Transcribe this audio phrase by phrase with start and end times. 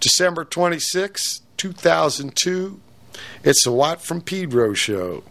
[0.00, 2.80] December 26, 2002.
[3.44, 5.22] It's the Watt from Pedro show.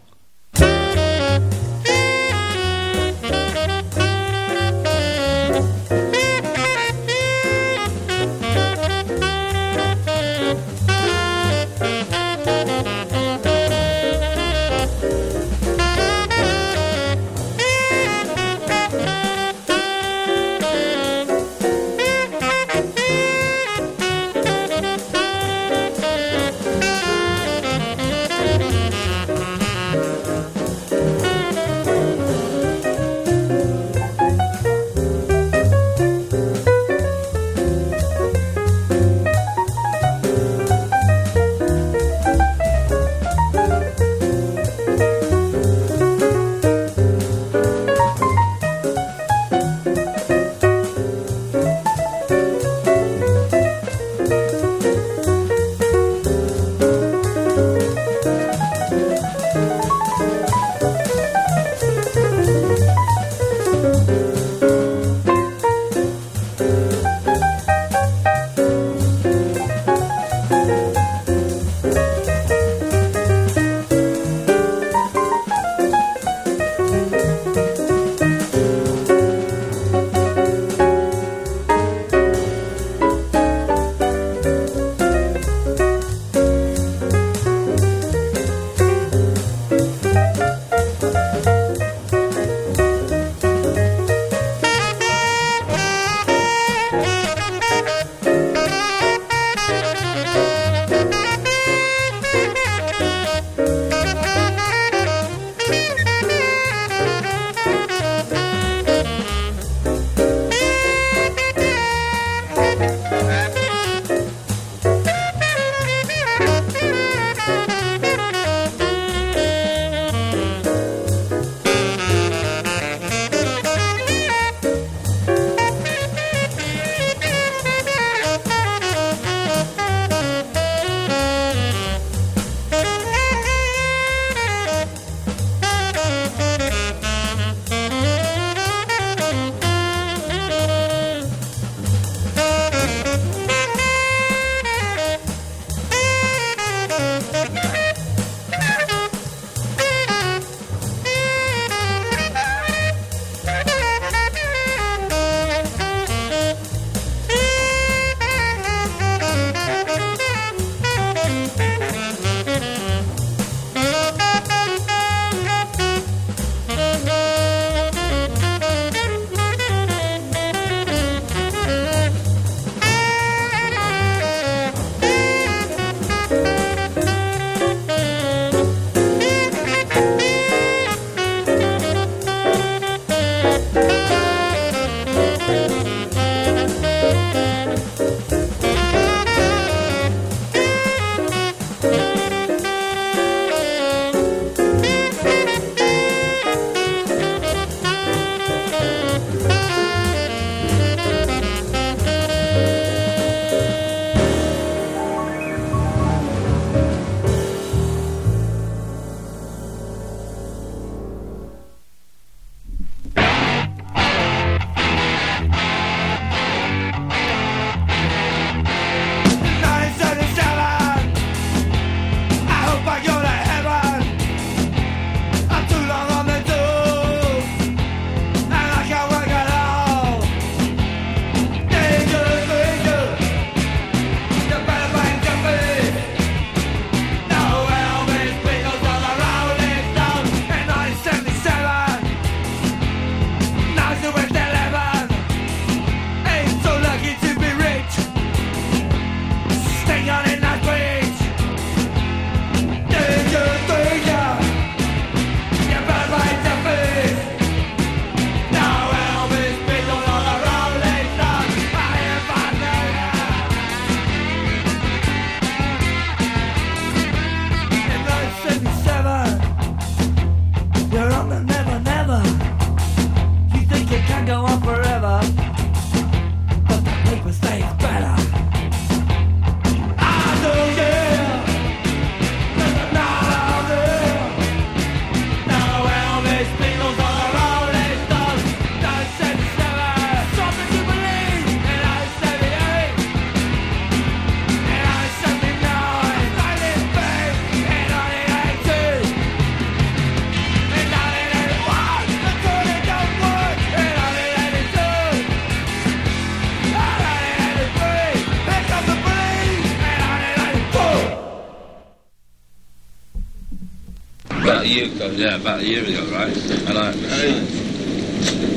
[315.00, 316.36] Ago, yeah, about a year ago, right?
[316.68, 316.92] And I,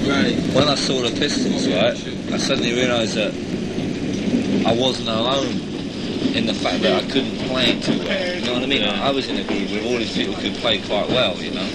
[0.02, 0.34] Right.
[0.54, 1.94] when I saw the Pistols, right,
[2.32, 3.32] I suddenly realised that
[4.66, 5.54] I wasn't alone
[6.34, 8.34] in the fact that I couldn't play too well.
[8.34, 8.82] You know what I mean?
[8.82, 11.68] I was in a group where all these people could play quite well, you know,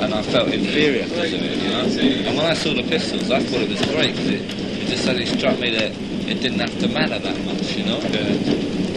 [0.00, 2.28] and I felt inferior because of it, you know.
[2.28, 5.04] And when I saw the Pistols, I thought it was great because it, it just
[5.04, 5.90] suddenly struck me that
[6.30, 7.98] it didn't have to matter that much, you know.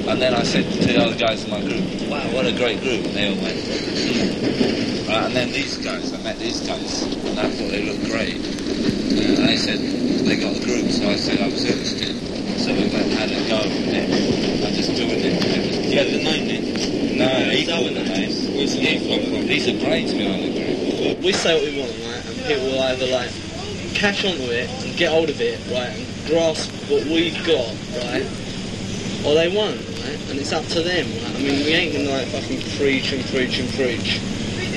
[0.07, 2.79] And then I said to the other guys in my group, "Wow, what a great
[2.81, 3.57] group!" And they all went.
[3.57, 8.05] "Hmm." Right, and then these guys, I met these guys, and I thought they looked
[8.09, 8.35] great.
[8.35, 9.79] And they said
[10.25, 12.13] they got the group, so I said I was interested.
[12.61, 14.63] So we went and had a go with it.
[14.65, 15.25] I just joined it.
[15.25, 17.17] it was, You had the name then?
[17.17, 18.31] no, he called the name.
[18.55, 19.47] Where's the name come from?
[19.49, 21.19] He's a brains behind the group.
[21.23, 22.25] We say what we want, right?
[22.25, 23.31] And people will either like
[23.93, 27.69] catch onto it and get hold of it, right, and grasp what we've got,
[28.05, 28.25] right,
[29.25, 30.29] or they won't, right?
[30.29, 31.05] And it's up to them?
[31.35, 34.21] I mean, we ain't gonna like fucking preach and preach and preach,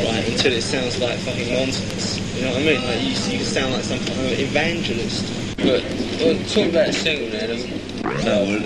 [0.01, 2.19] right, until it sounds like fucking nonsense.
[2.37, 2.85] You know what I mean?
[2.85, 5.27] Like you, you sound like some kind of evangelist.
[5.59, 5.83] But
[6.23, 7.59] well, talking about single then,
[8.25, 8.63] No, well,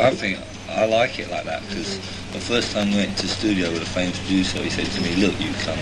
[0.00, 0.38] I think
[0.70, 1.98] I like it like that because
[2.32, 5.16] the first time we went to studio with a famous producer, he said to me,
[5.16, 5.78] "Look, you come,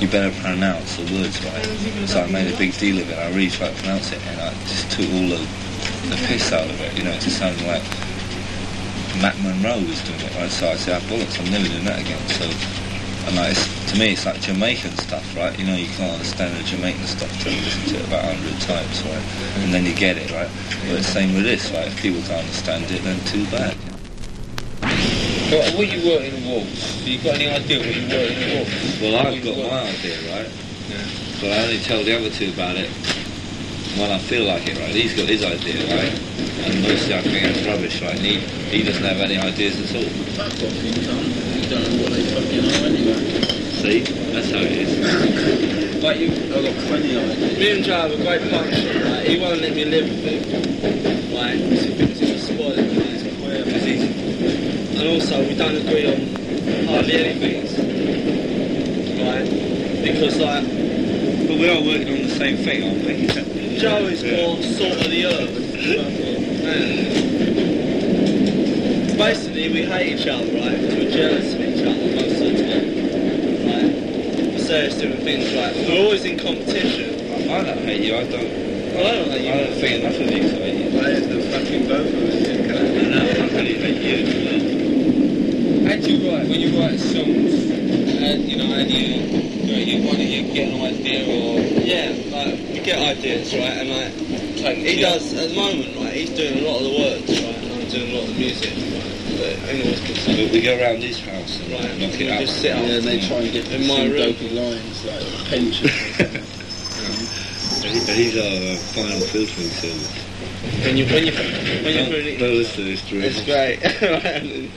[0.00, 3.18] you better pronounce the words right." So I made a big deal of it.
[3.18, 5.42] I really tried to pronounce it, and I just took all the,
[6.08, 6.96] the piss out of it.
[6.96, 7.82] You know, just sounded like
[9.20, 10.50] Matt Monro was doing it, right?
[10.50, 12.44] So I said, "Ah, bollocks, I'm never doing that again." So,
[13.26, 15.56] and like, it's, to me, it's like Jamaican stuff, right?
[15.58, 18.34] You know, you can't understand the Jamaican stuff till you listen to it about a
[18.34, 19.24] hundred times, right?
[19.62, 20.50] And then you get it, right?
[20.86, 21.86] But it's same with this, right?
[21.86, 23.76] If people can't understand it, then too bad.
[25.50, 27.06] but what you work in the walls?
[27.06, 29.00] You got any idea what you work in the walls?
[29.00, 30.50] Well, I've got my idea, right?
[30.90, 31.06] Yeah.
[31.40, 32.90] But I only tell the other two about it
[33.98, 34.90] when I feel like it, right?
[34.94, 36.12] He's got his idea, right?
[36.66, 38.16] And mostly I think it's rubbish, right?
[38.16, 38.38] And he,
[38.74, 40.08] he doesn't have any ideas at all.
[40.34, 41.30] Fuck off, you cunt.
[41.62, 43.22] You don't know what they fucking are anyway.
[43.78, 44.00] See?
[44.34, 46.02] That's how it is.
[46.02, 47.58] But you, I've got plenty of ideas.
[47.58, 49.26] Me and Joe have a great partnership, right?
[49.26, 50.42] He won't let me live with him,
[51.34, 51.58] right?
[51.58, 52.90] Because he thinks he'll spoil it,
[53.46, 53.64] right?
[53.64, 54.02] Because he's,
[54.98, 56.18] And also, we don't agree on
[56.90, 57.62] hardly anything,
[59.22, 59.46] right?
[60.02, 60.64] Because, like,
[61.46, 63.63] but we are working on the same thing, aren't we?
[63.84, 65.74] Joe is more salt of the earth.
[66.64, 67.04] And
[69.18, 70.80] basically, we hate each other, right?
[70.80, 72.88] Because we're jealous of each other most of the time,
[73.68, 73.92] right?
[74.56, 75.76] For various different things, right?
[75.76, 77.12] We're always in competition.
[77.50, 78.48] I don't hate you, I don't.
[78.94, 80.88] Well, I don't know I don't think enough of you to hate you.
[80.98, 82.40] I hate the fucking both of us.
[82.40, 82.88] you cunt.
[82.88, 84.16] I know, I really hate you.
[85.86, 87.52] how do you write when you write songs?
[87.68, 89.53] And you know, and you,
[89.94, 93.78] you, know, you want to get an idea or Yeah, like, we get ideas, right?
[93.78, 94.12] And, like,
[94.58, 96.14] take He does at the moment, right?
[96.14, 97.56] He's doing a lot of the words, right?
[97.56, 99.10] And I'm doing a lot of the music, right?
[99.38, 102.30] But ain't always good We, we go around his house and Right, knock we it
[102.32, 102.40] out.
[102.40, 102.82] just sit up.
[102.86, 104.32] Yeah, and they try and get In some my room.
[104.34, 105.88] dopey lines like pension.
[107.84, 108.42] He- He's our
[108.74, 110.24] uh, final filtering service.
[110.84, 113.82] When you when you when you're Don't, don't it, listen to this, it's great.
[114.02, 114.70] Right,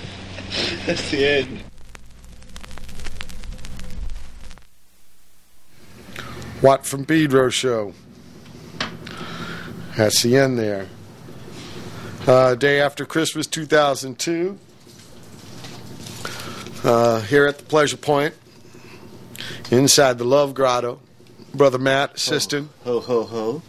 [0.86, 1.67] That's the end.
[6.62, 7.94] Watt from Pedro Show.
[9.96, 10.88] That's the end there.
[12.26, 14.58] Uh, day after Christmas 2002.
[16.84, 18.34] Uh, here at the Pleasure Point,
[19.72, 21.00] inside the Love Grotto.
[21.54, 23.62] Brother Matt, assistant, ho ho ho.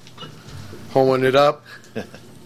[0.91, 1.65] hoeing it up.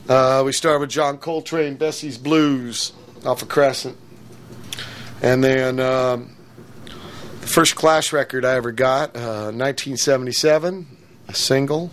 [0.08, 2.92] Uh, we start with John Coltrane, Bessie's Blues,
[3.24, 3.96] off of Crescent.
[5.22, 6.34] And then um,
[7.42, 10.86] the first Clash record I ever got, uh, 1977,
[11.28, 11.90] a single.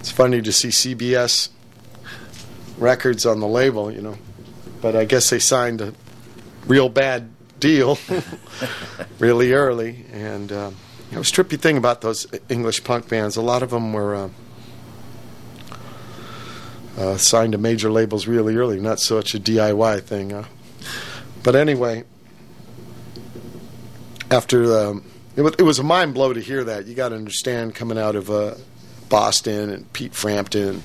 [0.00, 1.50] It's funny to see CBS
[2.78, 4.16] records on the label, you know.
[4.80, 5.92] But I guess they signed a
[6.66, 7.98] real bad deal
[9.18, 10.06] really early.
[10.10, 10.70] And uh,
[11.12, 13.36] it was a trippy thing about those English punk bands.
[13.36, 14.14] A lot of them were.
[14.14, 14.28] Uh,
[16.96, 20.32] uh, signed to major labels really early, not such a DIY thing.
[20.32, 20.44] Uh.
[21.44, 22.02] But anyway,
[24.30, 25.04] after um,
[25.36, 26.86] it, was, it was a mind blow to hear that.
[26.86, 28.54] You got to understand coming out of uh,
[29.08, 30.82] Boston and Pete Frampton,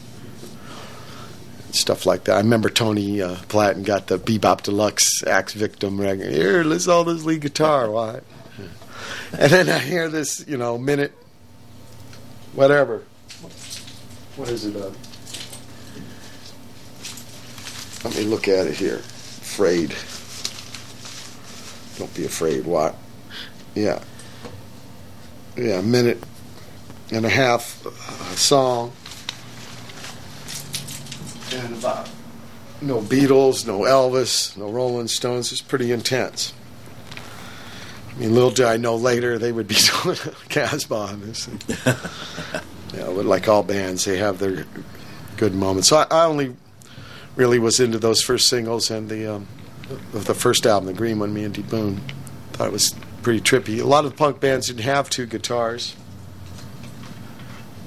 [1.66, 2.36] and stuff like that.
[2.36, 6.32] I remember Tony uh, Platten got the Bebop Deluxe Axe Victim record.
[6.32, 7.90] Here, to all this lead guitar.
[7.90, 8.22] Why?
[9.38, 11.12] And then I hear this, you know, minute,
[12.54, 13.04] whatever.
[14.36, 14.76] What is it?
[14.76, 14.92] Uh,
[18.04, 18.98] let me look at it here.
[18.98, 19.96] Afraid.
[21.98, 22.66] Don't be afraid.
[22.66, 22.96] What?
[23.76, 24.02] Yeah.
[25.56, 26.24] Yeah, a minute
[27.12, 27.90] and a half uh,
[28.36, 28.92] song.
[31.54, 32.10] And about
[32.82, 35.52] no Beatles, no Elvis, no Rolling Stones.
[35.52, 36.54] It's pretty intense.
[38.10, 41.48] I mean, little did I know later they would be doing a Casbah on this.
[41.48, 41.64] And,
[42.92, 44.66] but like all bands, they have their
[45.38, 45.88] good moments.
[45.88, 46.56] So I, I only
[47.36, 49.48] really was into those first singles and the um,
[50.14, 52.02] of the first album, the Green one, me and D Boon.
[52.54, 53.82] Thought it was pretty trippy.
[53.82, 55.96] A lot of the punk bands didn't have two guitars.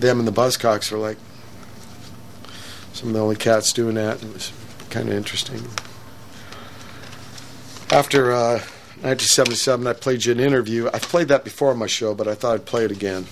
[0.01, 1.19] Them and the Buzzcocks were like
[2.93, 4.23] some of the only cats doing that.
[4.23, 4.53] It was
[4.91, 5.63] kind of interesting.
[7.91, 8.59] After uh,
[9.03, 10.89] 1977, I played you an interview.
[10.93, 13.27] I've played that before on my show, but I thought I'd play it again.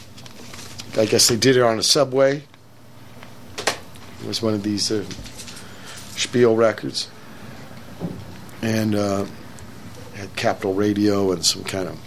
[0.97, 2.45] I guess they did it on a subway.
[3.57, 5.05] It was one of these uh,
[6.17, 7.09] Spiel records.
[8.63, 9.27] And uh,
[10.15, 11.99] had Capital Radio and some kind of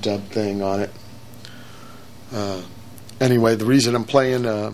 [0.00, 0.90] dub thing on it.
[2.32, 2.62] Uh,
[3.20, 4.72] anyway, the reason I'm playing uh,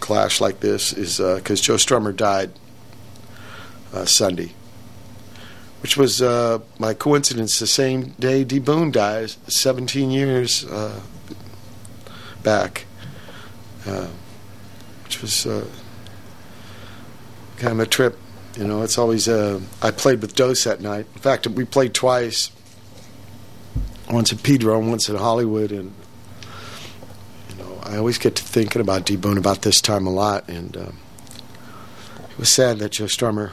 [0.00, 2.52] Clash like this is because Joe Strummer died
[3.92, 4.52] uh, Sunday,
[5.82, 11.00] which was uh, by coincidence the same day D Boon dies, 17 years uh,
[12.42, 12.86] back,
[13.86, 14.08] uh,
[15.04, 15.66] which was uh,
[17.56, 18.18] kind of a trip.
[18.56, 19.28] You know, it's always.
[19.28, 21.06] Uh, I played with Dos that night.
[21.14, 22.50] In fact, we played twice.
[24.10, 25.92] Once in Pedro, and once in Hollywood, and
[27.48, 30.48] you know, I always get to thinking about D Boon about this time a lot,
[30.48, 30.98] and um,
[32.28, 33.52] it was sad that Joe Strummer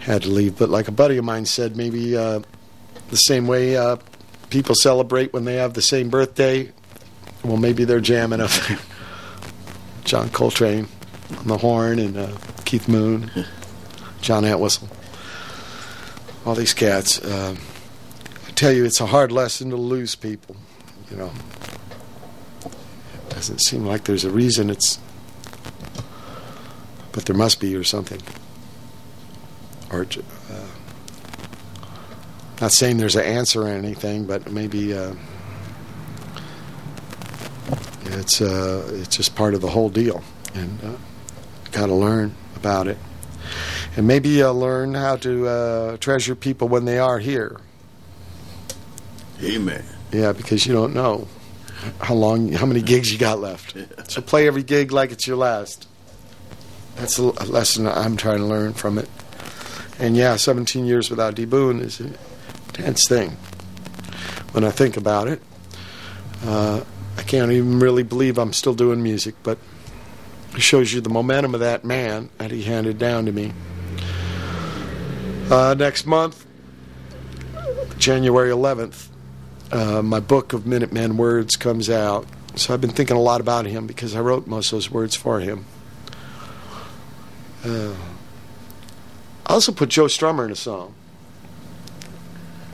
[0.00, 0.58] had to leave.
[0.58, 2.40] But like a buddy of mine said, maybe uh,
[3.08, 3.96] the same way uh,
[4.50, 6.70] people celebrate when they have the same birthday.
[7.42, 8.50] Well, maybe they're jamming up
[10.04, 10.88] John Coltrane
[11.38, 12.36] on the horn and uh,
[12.68, 13.30] Keith Moon,
[14.20, 14.90] John Entwistle,
[16.44, 17.18] all these cats.
[17.18, 17.56] Uh,
[18.46, 20.54] I tell you, it's a hard lesson to lose people.
[21.10, 21.32] You know,
[22.66, 24.68] it doesn't seem like there's a reason.
[24.68, 24.98] It's,
[27.12, 28.20] but there must be or something.
[29.90, 30.66] Or, uh,
[32.60, 34.92] not saying there's an answer or anything, but maybe.
[34.92, 35.14] Uh,
[38.04, 40.22] it's uh, it's just part of the whole deal,
[40.52, 40.92] and uh,
[41.72, 42.98] got to learn about it,
[43.96, 47.60] and maybe uh, learn how to uh, treasure people when they are here.
[49.42, 49.84] Amen.
[50.12, 51.28] Yeah, because you don't know
[52.00, 53.76] how long, how many gigs you got left.
[54.08, 55.86] So play every gig like it's your last.
[56.96, 59.08] That's a a lesson I'm trying to learn from it.
[59.98, 62.10] And yeah, 17 years without D Boon is a
[62.72, 63.36] tense thing.
[64.52, 65.42] When I think about it,
[66.46, 66.84] uh,
[67.18, 69.58] I can't even really believe I'm still doing music, but
[70.60, 73.52] shows you the momentum of that man that he handed down to me.
[75.50, 76.46] Uh, next month,
[77.98, 79.08] January 11th,
[79.72, 82.26] uh, my book of Minutemen words comes out.
[82.54, 85.14] So I've been thinking a lot about him because I wrote most of those words
[85.14, 85.64] for him.
[87.64, 87.94] Uh,
[89.46, 90.94] I also put Joe Strummer in a song.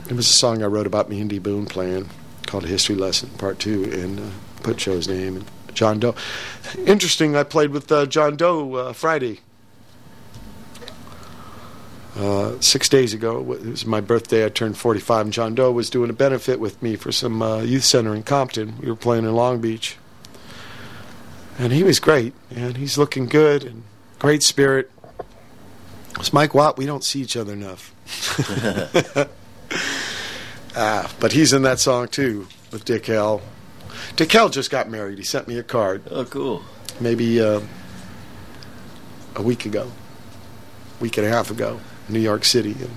[0.09, 1.39] It was a song I wrote about D.
[1.39, 2.09] Boon playing
[2.45, 4.23] called History Lesson Part 2 and uh,
[4.61, 6.15] put Joe's name and John Doe.
[6.85, 9.41] Interesting, I played with uh, John Doe uh, Friday.
[12.15, 14.45] Uh, six days ago, it was my birthday.
[14.45, 17.59] I turned 45, and John Doe was doing a benefit with me for some uh,
[17.59, 18.75] youth center in Compton.
[18.79, 19.97] We were playing in Long Beach,
[21.59, 23.83] and he was great, and he's looking good and
[24.17, 24.89] great spirit.
[26.17, 26.77] It's Mike Watt.
[26.77, 27.93] We don't see each other enough.
[30.77, 33.41] ah, but he's in that song too with Dick Hell.
[34.15, 35.17] Dick Hell just got married.
[35.17, 36.63] He sent me a card Oh, cool.
[36.99, 37.61] maybe uh,
[39.35, 39.91] a week ago,
[40.99, 42.89] week and a half ago, New York City, and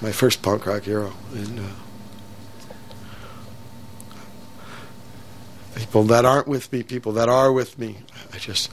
[0.00, 1.12] my first punk rock hero.
[1.32, 1.62] And uh,
[5.74, 7.98] people that aren't with me, people that are with me,
[8.32, 8.70] I just,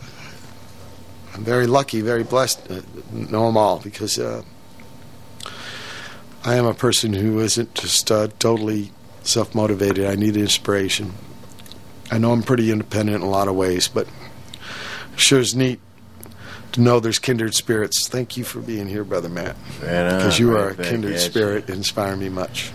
[1.33, 2.69] I'm very lucky, very blessed.
[2.69, 4.43] Uh, know them all because uh,
[6.43, 8.91] I am a person who isn't just uh, totally
[9.27, 10.05] self motivated.
[10.05, 11.13] I need inspiration.
[12.11, 14.07] I know I'm pretty independent in a lot of ways, but
[15.15, 15.79] sure is neat
[16.73, 18.07] to know there's kindred spirits.
[18.07, 20.17] Thank you for being here, Brother Matt, Right on.
[20.17, 22.71] because you are a kindred spirit, inspire me much.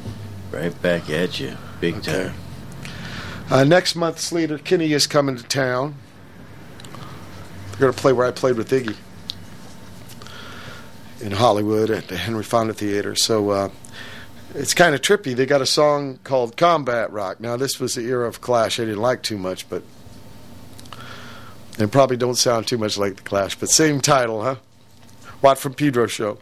[0.51, 1.57] Right back at you.
[1.81, 2.25] Big Okay.
[2.25, 2.35] time.
[3.51, 5.95] Uh, next month's Sleater-Kinney, is coming to town.
[7.73, 8.97] They're going to play where I played with Iggy
[11.21, 13.15] in Hollywood at the Henry Fonda Theater.
[13.15, 13.69] So uh,
[14.55, 15.35] it's kind of trippy.
[15.35, 17.41] They got a song called Combat Rock.
[17.41, 19.83] Now, this was the era of Clash I didn't like too much, but
[21.79, 23.55] it probably don't sound too much like the Clash.
[23.55, 24.57] But same title, huh?
[25.43, 26.39] Watt from Pedro Show.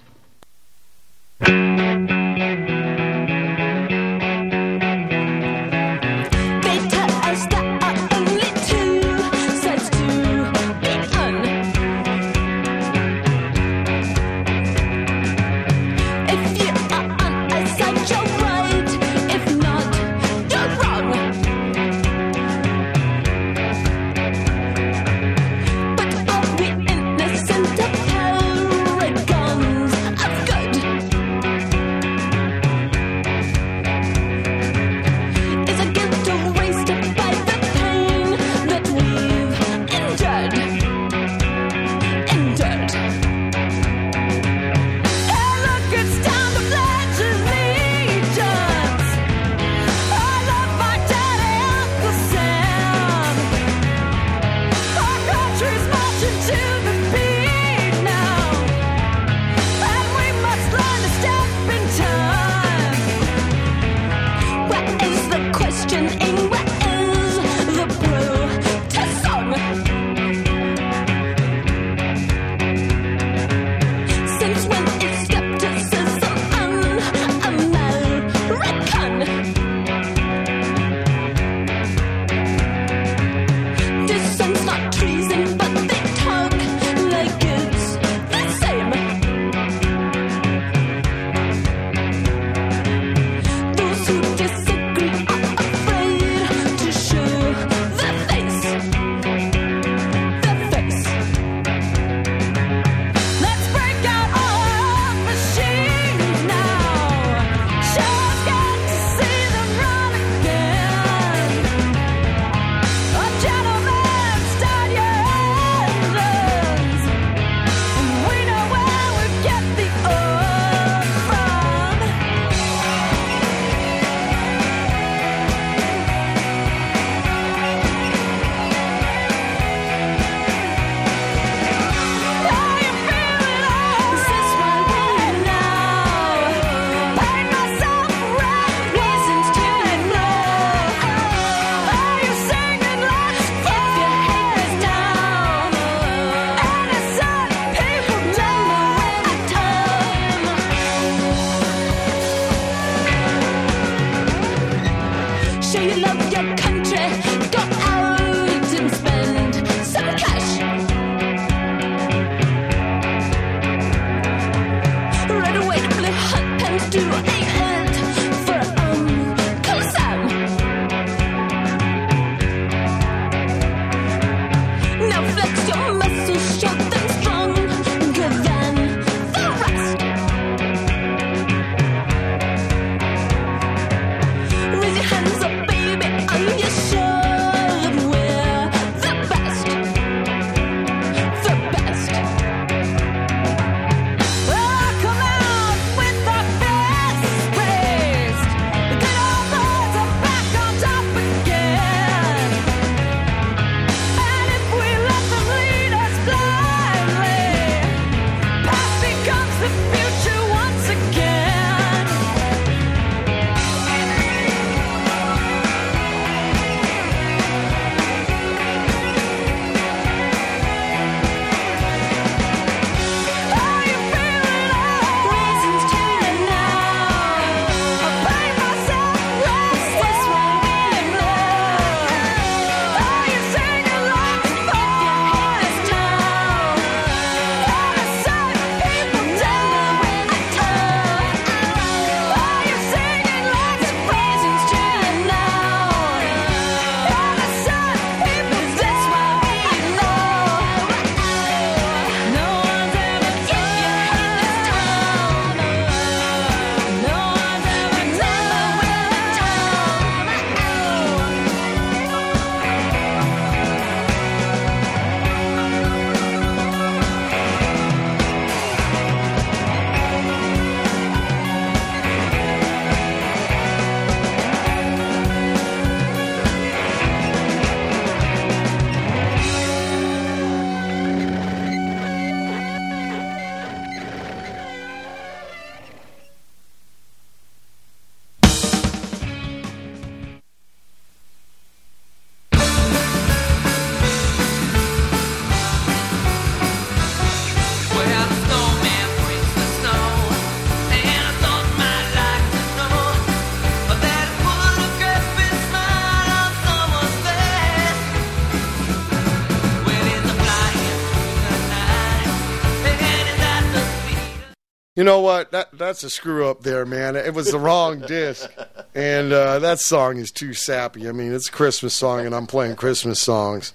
[314.98, 315.52] you know what?
[315.52, 317.14] That that's a screw up there, man.
[317.14, 318.50] It was the wrong disc,
[318.96, 321.08] and uh, that song is too sappy.
[321.08, 323.72] I mean, it's a Christmas song, and I'm playing Christmas songs.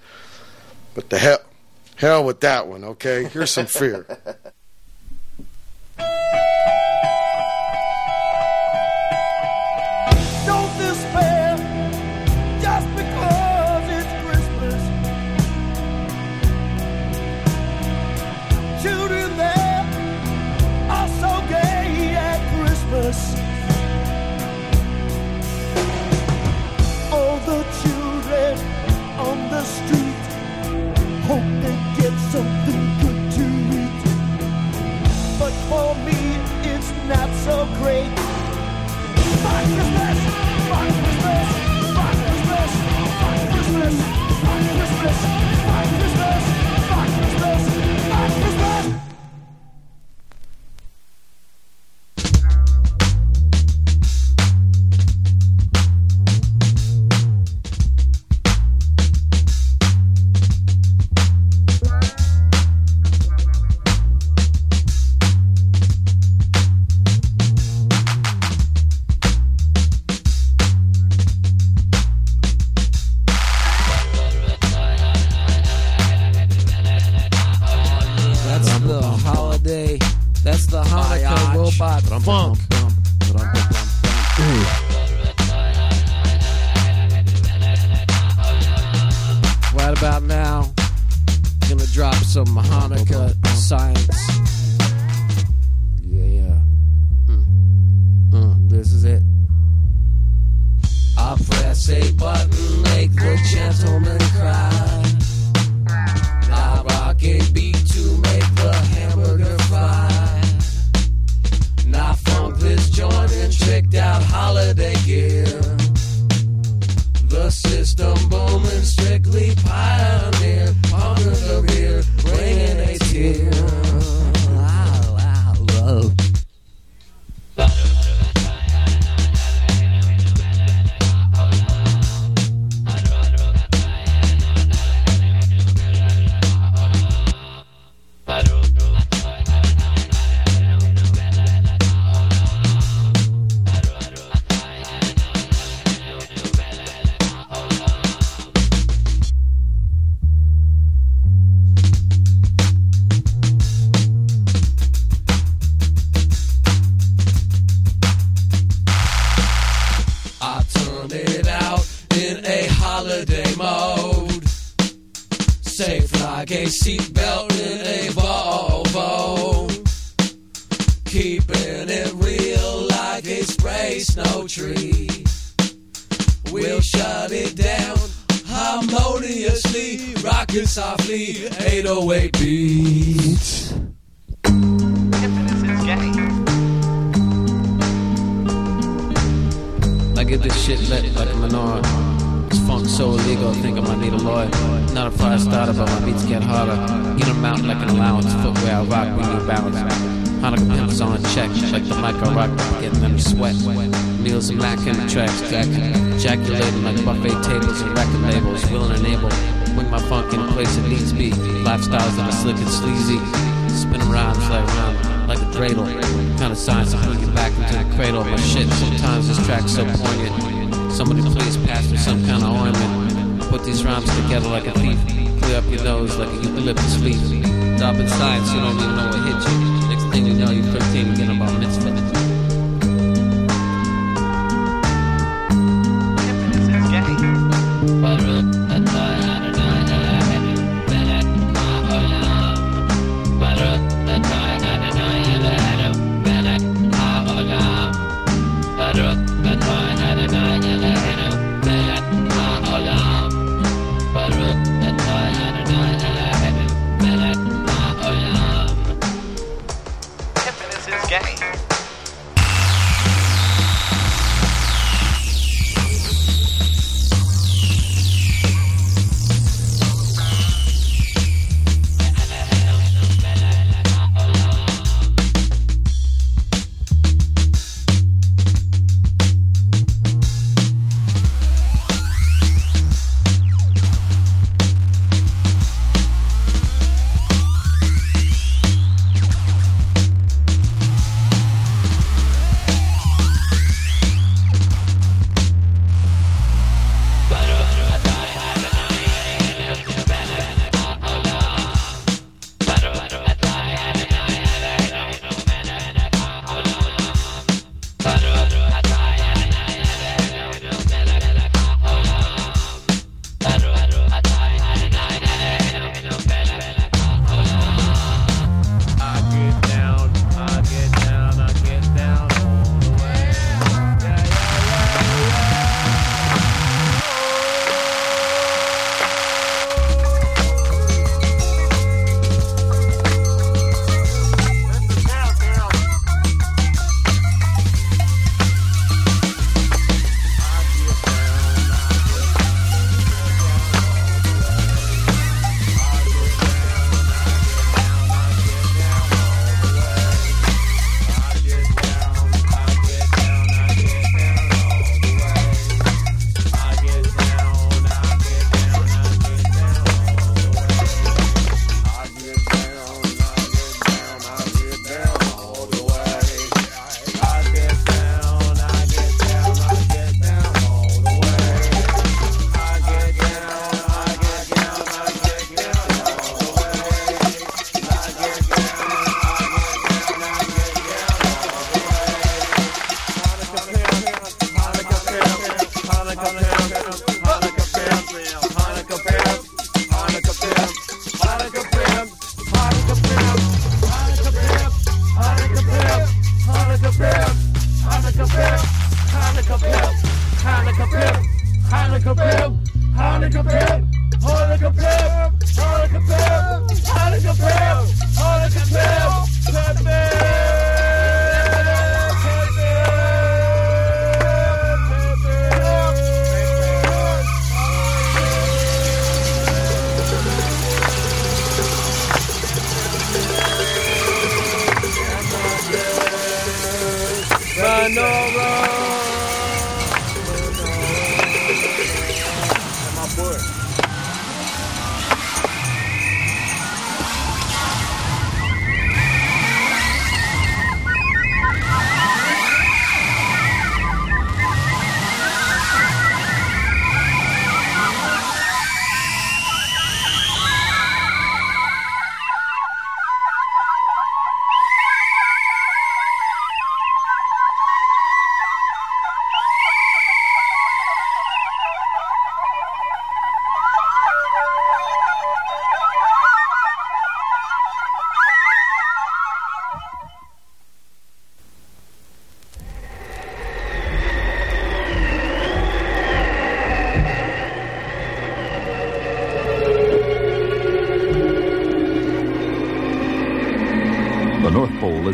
[0.93, 1.39] But the hell,
[1.95, 2.83] hell with that one.
[2.83, 4.12] Okay, here's some fear.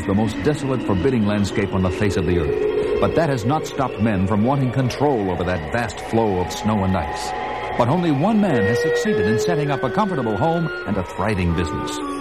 [0.10, 3.00] the most desolate, forbidding landscape on the face of the earth.
[3.00, 6.84] But that has not stopped men from wanting control over that vast flow of snow
[6.84, 7.30] and ice.
[7.78, 11.56] But only one man has succeeded in setting up a comfortable home and a thriving
[11.56, 12.19] business.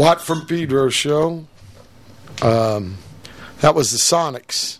[0.00, 1.44] Watt from Pedro show.
[2.40, 2.96] Um,
[3.60, 4.78] that was the Sonics,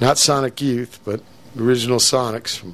[0.00, 1.20] not Sonic Youth, but
[1.54, 2.72] original Sonics from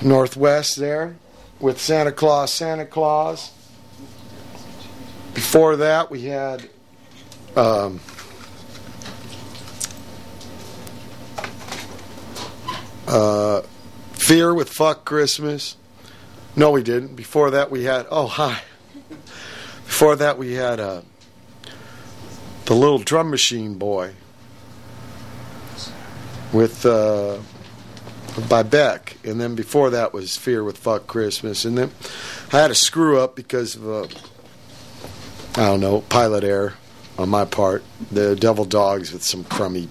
[0.00, 1.14] Northwest there
[1.60, 3.52] with Santa Claus, Santa Claus.
[5.34, 6.66] Before that, we had.
[7.54, 8.00] Um,
[13.06, 13.60] uh,
[14.14, 15.76] Fear with Fuck Christmas.
[16.56, 17.14] No, we didn't.
[17.14, 18.62] Before that, we had, oh, hi.
[19.96, 21.00] Before that, we had uh,
[22.66, 24.12] the little drum machine boy
[26.52, 27.38] with uh,
[28.46, 31.92] by Beck, and then before that was Fear with Fuck Christmas, and then
[32.52, 34.02] I had a screw up because of a
[35.58, 36.74] I don't know pilot error
[37.16, 37.82] on my part.
[38.12, 39.88] The Devil Dogs with some crummy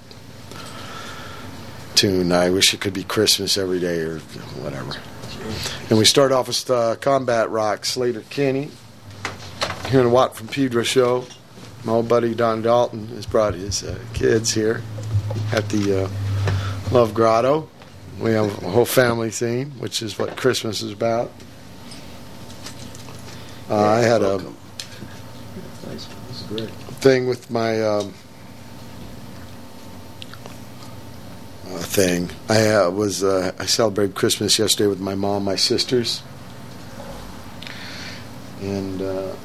[1.96, 2.32] tune.
[2.32, 4.20] I wish it could be Christmas every day or
[4.62, 4.94] whatever.
[5.90, 8.70] And we start off with uh, Combat Rock, Sleater-Kinney.
[9.96, 11.26] Here in Watt from Pedro show.
[11.86, 14.82] My old buddy Don Dalton has brought his uh, kids here
[15.54, 17.70] at the uh, Love Grotto.
[18.20, 21.32] We have a whole family theme, which is what Christmas is about.
[23.70, 24.40] Uh, I had a
[25.88, 26.08] Nice.
[26.28, 26.70] This is great.
[27.00, 28.14] thing with my um,
[31.70, 32.32] uh, thing.
[32.50, 36.22] I uh, was uh, I celebrated Christmas yesterday with my mom, my sisters,
[38.60, 39.36] and uh,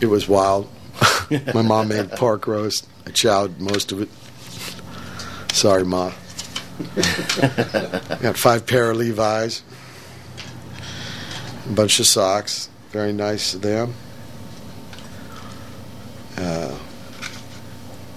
[0.00, 0.68] it was wild.
[1.54, 2.86] my mom made pork roast.
[3.06, 4.08] I chowed most of it.
[5.54, 6.12] Sorry, ma.
[8.20, 9.62] Got five pair of Levi's,
[11.66, 12.68] a bunch of socks.
[12.90, 13.94] Very nice of them.
[16.36, 16.76] Uh,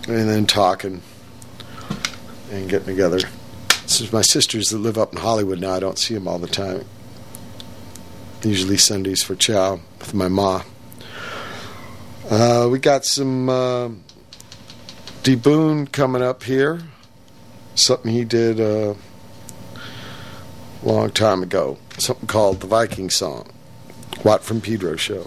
[0.07, 1.01] and then talking
[2.51, 3.19] and getting together.
[3.83, 5.73] This is my sisters that live up in Hollywood now.
[5.73, 6.85] I don't see them all the time.
[8.43, 10.63] Usually Sundays for chow with my ma.
[12.29, 13.89] Uh, we got some uh,
[15.23, 16.79] D Boon coming up here.
[17.73, 18.93] Something he did uh,
[20.83, 21.79] a long time ago.
[21.97, 23.49] Something called the Viking Song.
[24.23, 25.25] Watt from Pedro Show.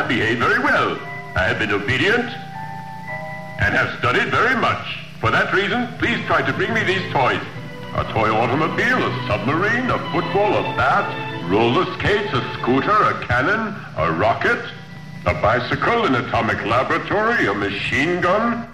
[0.00, 0.98] Have behaved very well.
[1.36, 2.24] I have been obedient
[3.60, 4.96] and have studied very much.
[5.20, 7.42] For that reason, please try to bring me these toys.
[7.96, 11.04] A toy automobile, a submarine, a football, a bat,
[11.50, 14.62] roller skates, a scooter, a cannon, a rocket,
[15.26, 18.69] a bicycle, an atomic laboratory, a machine gun,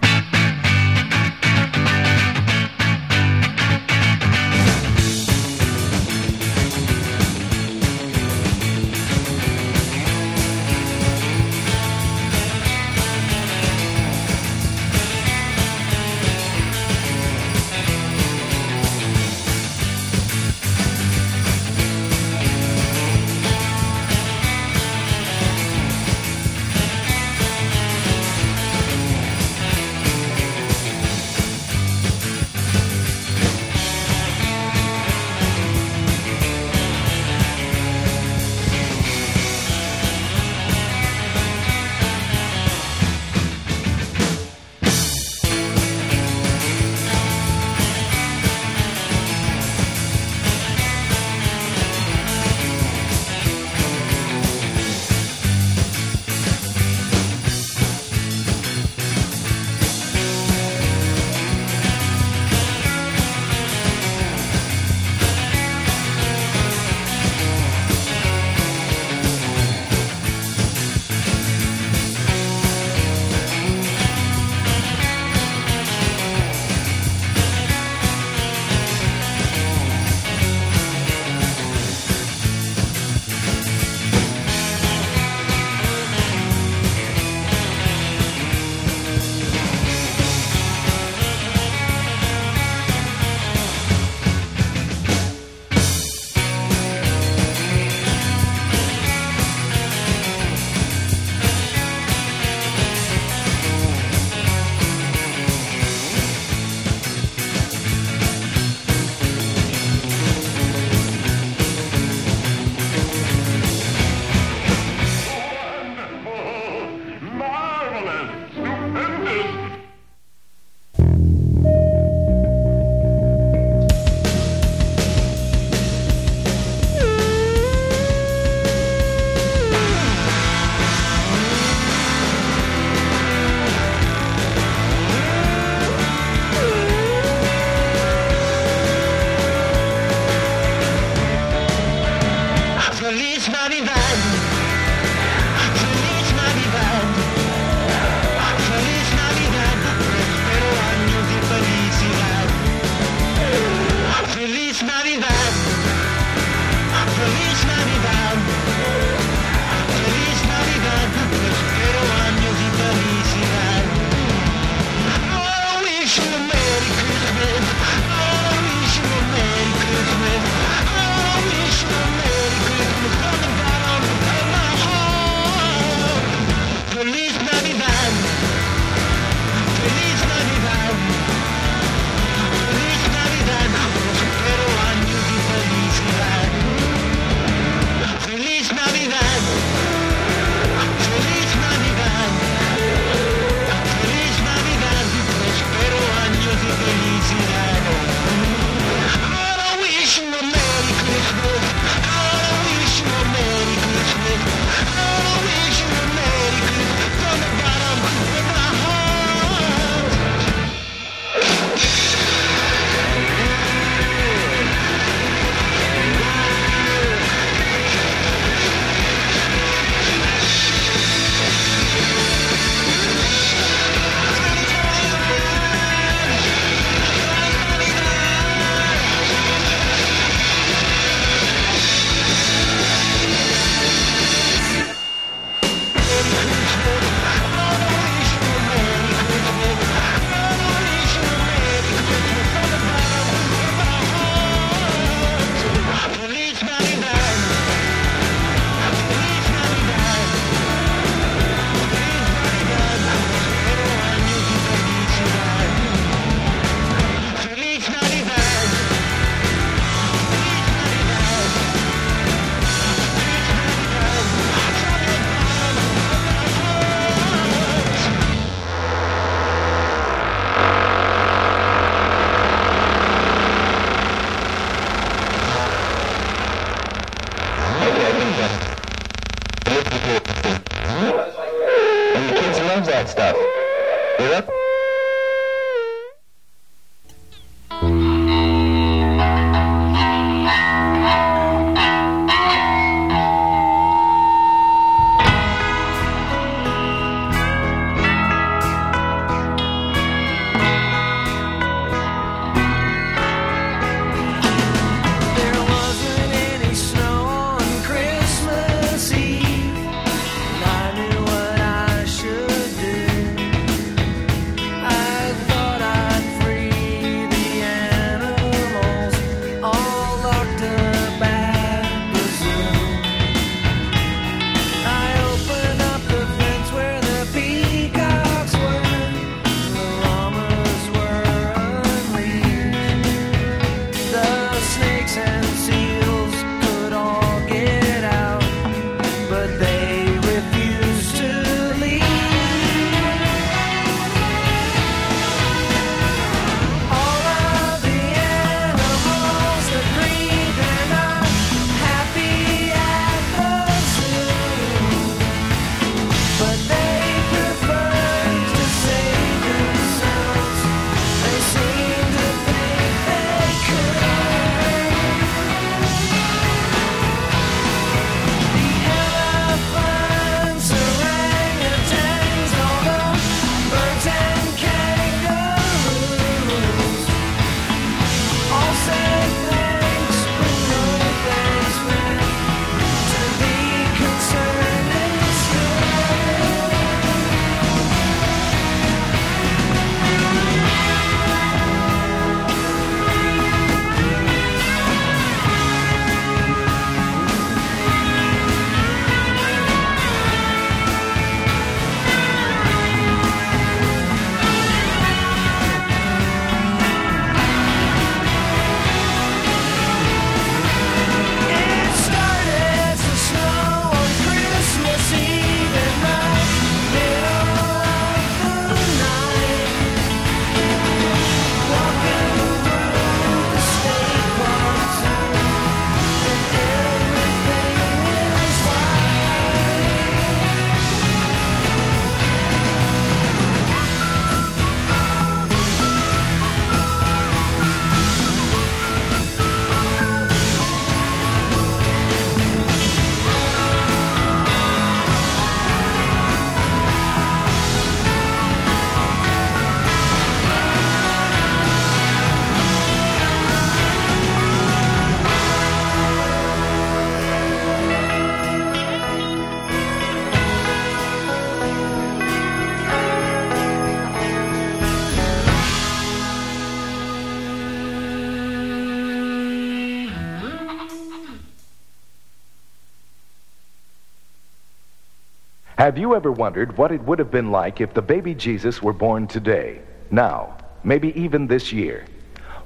[475.87, 478.91] Have you ever wondered what it would have been like if the baby Jesus were
[478.91, 479.79] born today,
[480.11, 482.03] now, maybe even this year?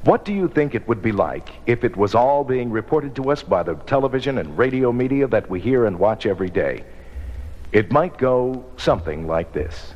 [0.05, 3.29] What do you think it would be like if it was all being reported to
[3.29, 6.83] us by the television and radio media that we hear and watch every day?
[7.71, 9.93] It might go something like this.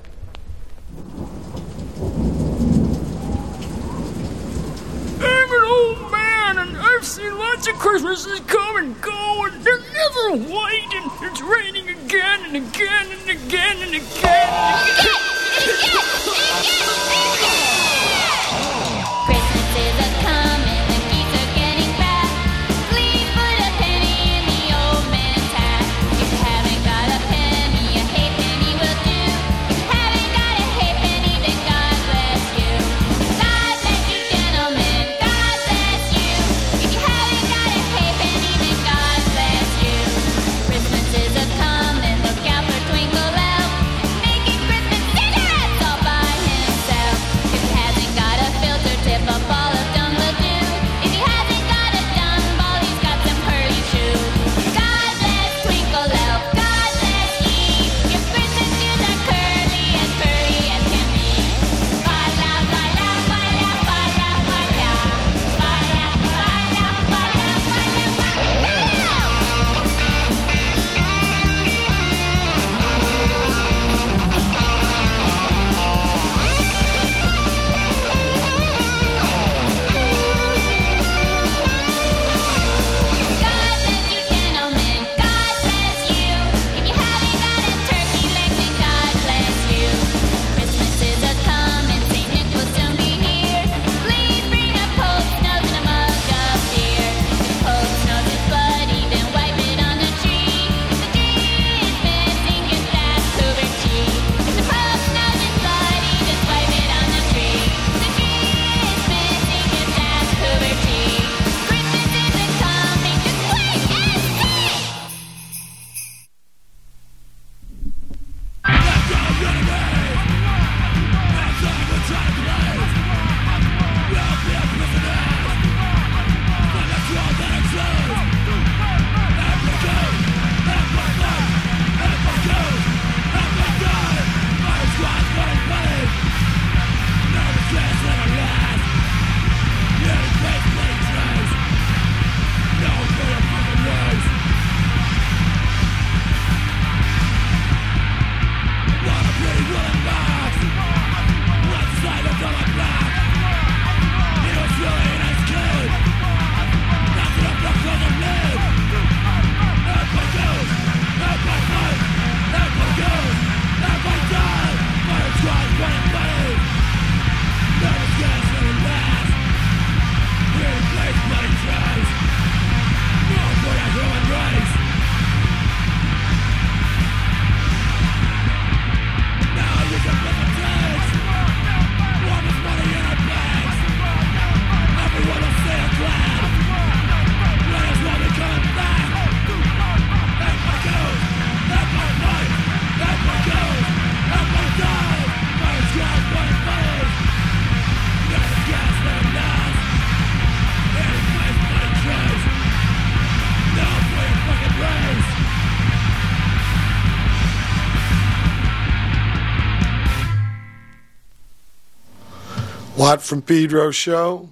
[213.06, 214.50] Watt from Pedro show.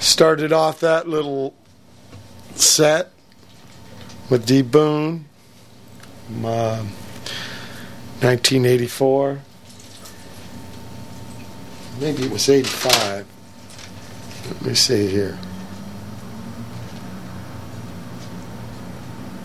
[0.00, 1.54] Started off that little
[2.56, 3.12] set
[4.28, 5.24] with D Boon,
[6.28, 6.82] um, uh,
[8.18, 9.40] 1984.
[12.00, 13.26] Maybe it was 85.
[14.50, 15.38] Let me see here.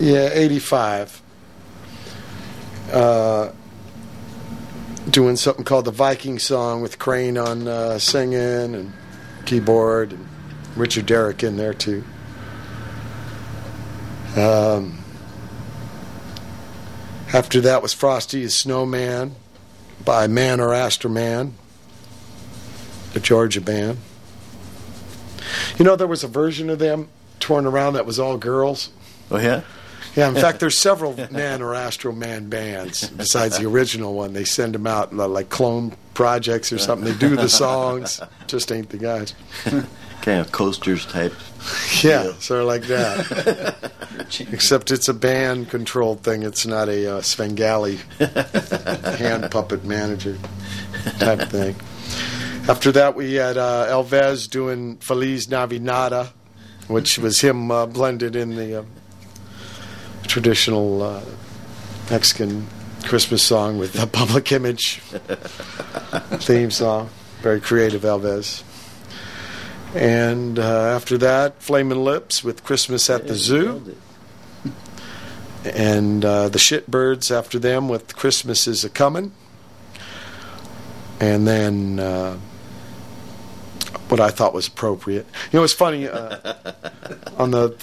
[0.00, 1.22] Yeah, 85.
[2.90, 3.52] Uh,
[5.14, 8.92] doing something called the Viking song with Crane on uh, singing and
[9.44, 10.26] keyboard and
[10.74, 12.02] Richard Derrick in there too.
[14.36, 15.04] Um,
[17.32, 19.36] after that was Frosty is Snowman
[20.04, 21.54] by Man or Astro Man,
[23.12, 23.98] the Georgia band.
[25.78, 27.08] You know, there was a version of them
[27.38, 28.90] touring around that was all girls.
[29.30, 29.62] Oh, yeah?
[30.16, 34.32] Yeah, in fact, there's several Man or Astro Man bands besides the original one.
[34.32, 37.12] They send them out like clone projects or something.
[37.12, 39.34] They do the songs, just ain't the guys.
[40.24, 41.34] kind of coasters type.
[42.02, 43.90] Yeah, sort of like that.
[44.52, 46.42] Except it's a band controlled thing.
[46.42, 50.38] It's not a uh, Svengali hand puppet manager
[51.18, 51.76] type thing.
[52.68, 56.28] After that, we had uh, El Vez doing Feliz Navidad,
[56.88, 58.84] which was him uh, blended in the uh,
[60.26, 61.22] traditional uh,
[62.10, 62.66] Mexican
[63.04, 64.98] Christmas song with the public image
[66.40, 67.10] theme song.
[67.42, 68.64] Very creative, El Vez.
[69.94, 73.96] And uh, after that, Flamin' Lips with Christmas at the Zoo.
[75.64, 79.32] And uh, the Shitbirds after them with Christmas is a Comin'.
[81.20, 82.36] And then uh,
[84.08, 85.26] what I thought was appropriate.
[85.50, 86.06] You know, it's funny.
[86.06, 86.54] Uh,
[87.38, 87.74] on the,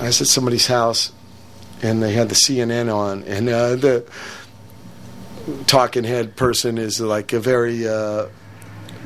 [0.00, 1.12] I was at somebody's house,
[1.82, 4.04] and they had the CNN on, and uh, the
[5.66, 8.26] talking head person is like a very uh,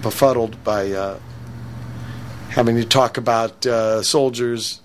[0.03, 1.19] befuddled by uh,
[2.51, 4.81] having to talk about uh, soldiers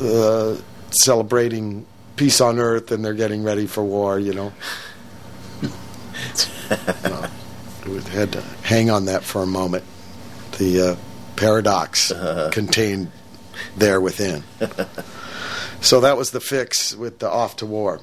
[0.00, 0.56] uh,
[0.90, 1.84] celebrating
[2.14, 4.18] peace on earth, and they're getting ready for war.
[4.18, 4.52] You know.
[7.86, 9.84] We had to hang on that for a moment.
[10.58, 10.96] The uh,
[11.36, 12.10] paradox
[12.50, 13.12] contained
[13.76, 14.42] there within.
[15.80, 18.00] so that was the fix with the Off to War.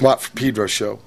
[0.00, 1.00] Watt for Pedro show.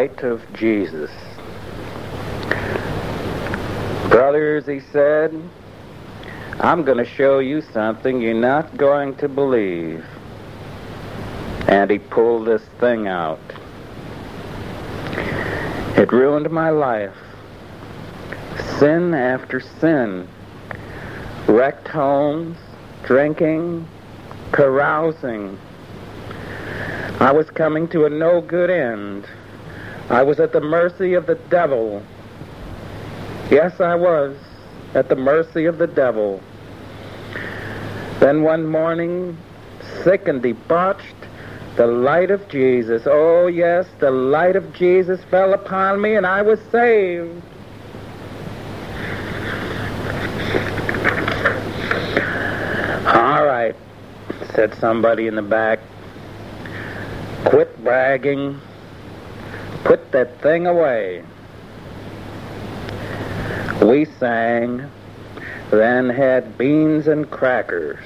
[0.00, 1.10] Light of Jesus.
[4.08, 5.30] Brothers, he said,
[6.58, 10.02] I'm going to show you something you're not going to believe.
[11.68, 13.40] And he pulled this thing out.
[15.98, 17.18] It ruined my life.
[18.78, 20.26] Sin after sin.
[21.46, 22.56] Wrecked homes,
[23.04, 23.86] drinking,
[24.50, 25.58] carousing.
[27.20, 29.26] I was coming to a no good end.
[30.10, 32.02] I was at the mercy of the devil.
[33.48, 34.36] Yes, I was
[34.94, 36.42] at the mercy of the devil.
[38.18, 39.38] Then one morning,
[40.02, 41.14] sick and debauched,
[41.76, 46.42] the light of Jesus, oh yes, the light of Jesus fell upon me and I
[46.42, 47.40] was saved.
[53.06, 53.76] All right,
[54.54, 55.78] said somebody in the back.
[57.44, 58.60] Quit bragging.
[59.84, 61.24] Put that thing away.
[63.82, 64.90] We sang,
[65.70, 67.98] then had beans and crackers.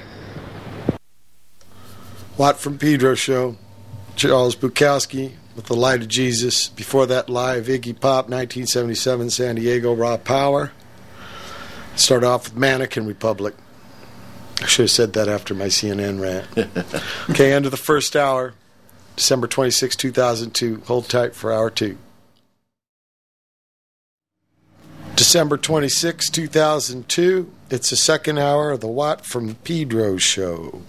[2.37, 3.57] Watt from Pedro show.
[4.15, 6.69] Charles Bukowski with the Light of Jesus.
[6.69, 10.71] Before that, live Iggy Pop, 1977, San Diego, Raw Power.
[11.95, 13.55] Start off with Mannequin Republic.
[14.61, 16.47] I should have said that after my CNN rant.
[17.29, 18.53] okay, end of the first hour,
[19.15, 20.81] December 26, 2002.
[20.87, 21.97] Hold tight for hour two.
[25.15, 27.51] December 26, 2002.
[27.69, 30.81] It's the second hour of the Watt from Pedro show.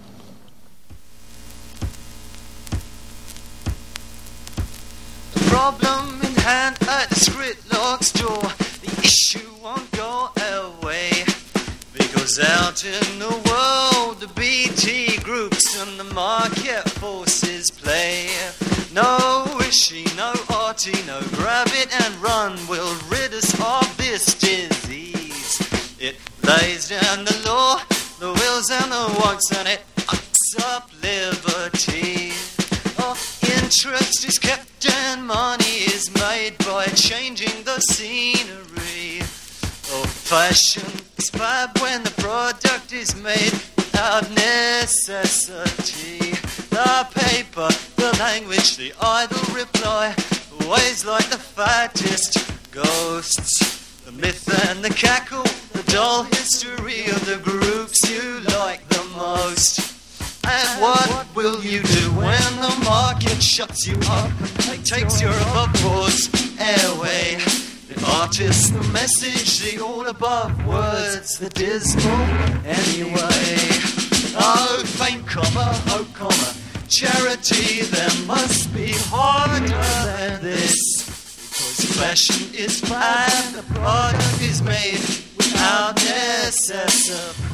[5.56, 8.42] problem in hand the door.
[8.82, 11.10] The issue won't go away.
[11.92, 13.95] Because out in the world,
[14.76, 18.28] BT groups and the market forces play.
[18.92, 25.96] No wishy, no arty, no grab it and run will rid us of this disease.
[25.98, 27.80] It lays down the law,
[28.20, 32.32] the wills and the wants, and it ups up liberty.
[32.98, 33.16] Oh,
[33.56, 39.20] interest is kept and money is made by changing the scenery.
[39.90, 43.54] Oh, fashion is bad when the product is made
[43.96, 46.18] without necessity.
[46.68, 50.14] The paper, the language, the idle reply,
[50.60, 54.02] always like the fattest ghosts.
[54.04, 59.80] The myth and the cackle, the dull history of the groups you like the most.
[60.44, 64.30] And what will you do when the market shuts you up
[64.68, 66.28] and takes your above-boards
[66.60, 67.65] airway?
[68.04, 72.12] Artists, the message, the all above words, the dismal
[72.64, 73.56] anyway.
[74.38, 76.54] Oh, fame, comma, oh, comma,
[76.88, 81.04] charity, there must be harder than this.
[81.76, 85.00] Because fashion is fine, the product is made
[85.36, 87.46] without necessity.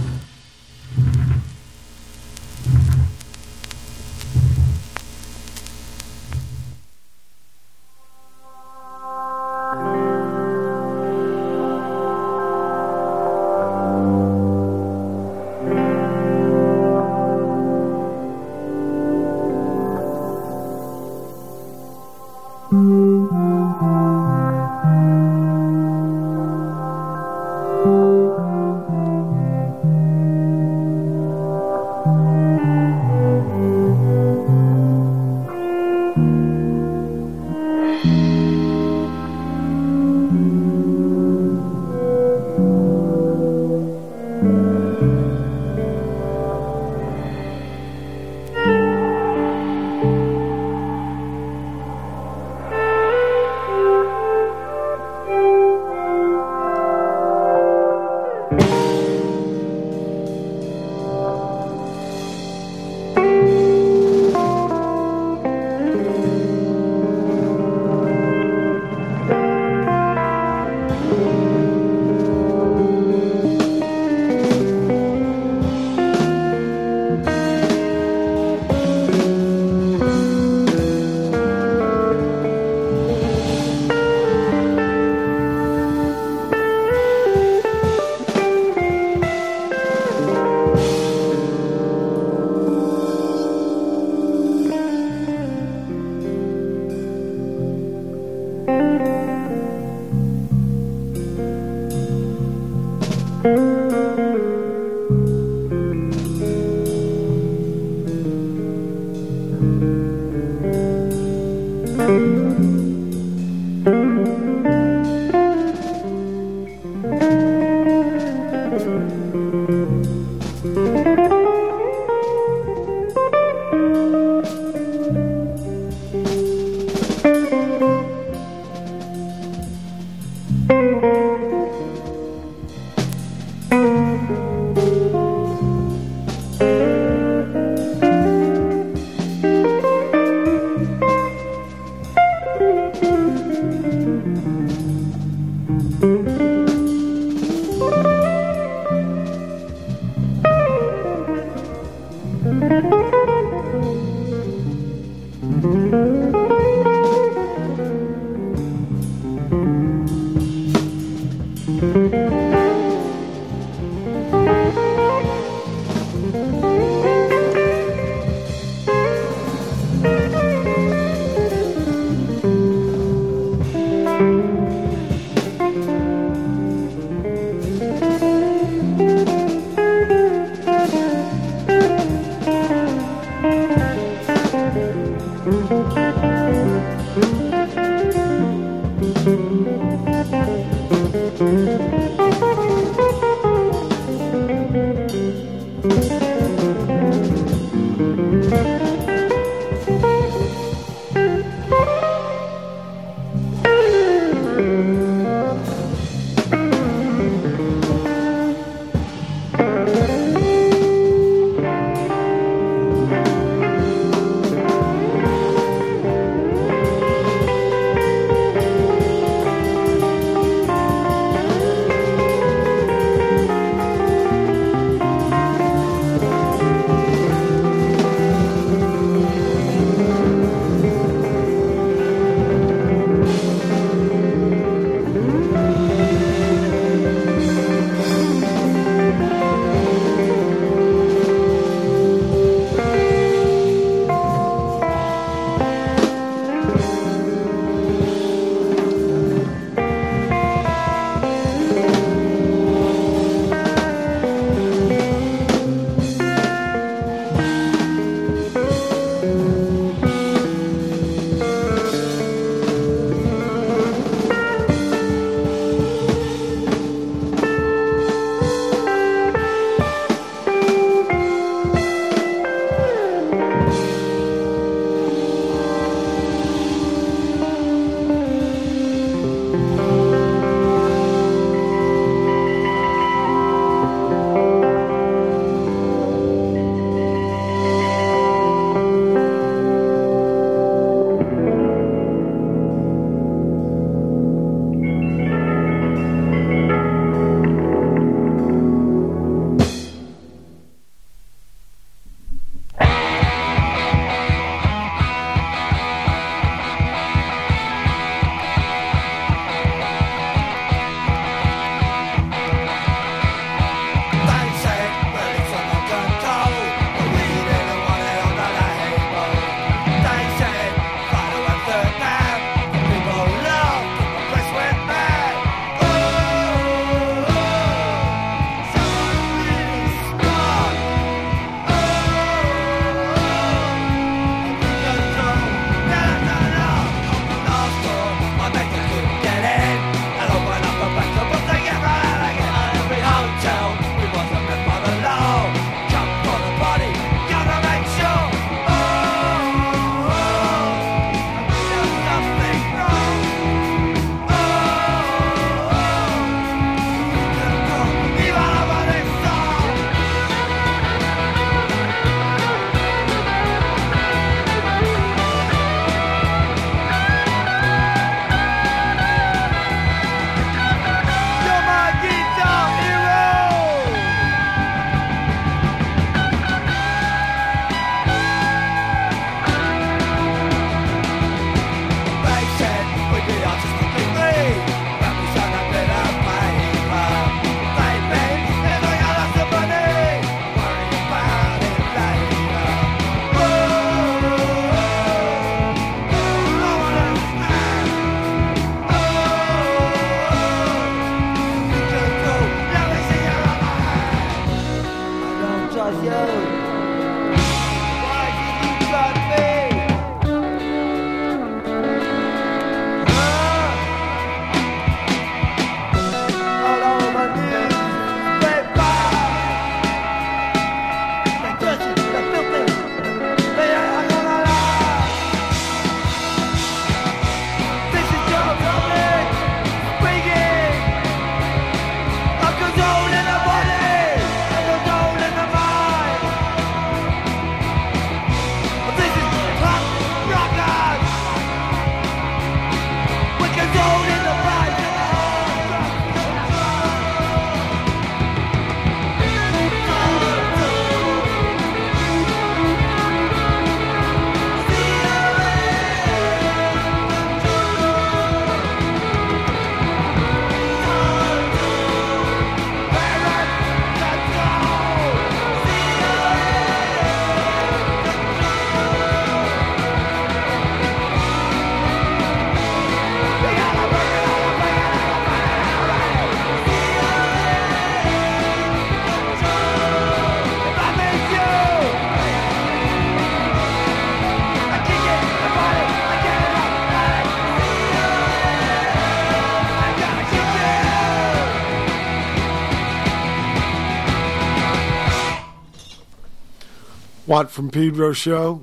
[497.32, 498.62] Watt from Pedro show.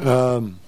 [0.00, 0.58] Um,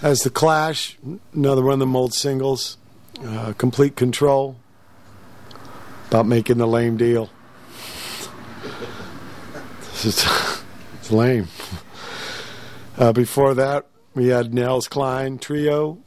[0.00, 0.98] has the Clash,
[1.32, 2.76] another one of them old singles.
[3.24, 4.54] Uh, Complete Control.
[6.08, 7.30] About making the lame deal.
[10.04, 10.26] Is
[11.00, 11.48] it's lame.
[12.98, 15.98] Uh, before that, we had Nels Cline Trio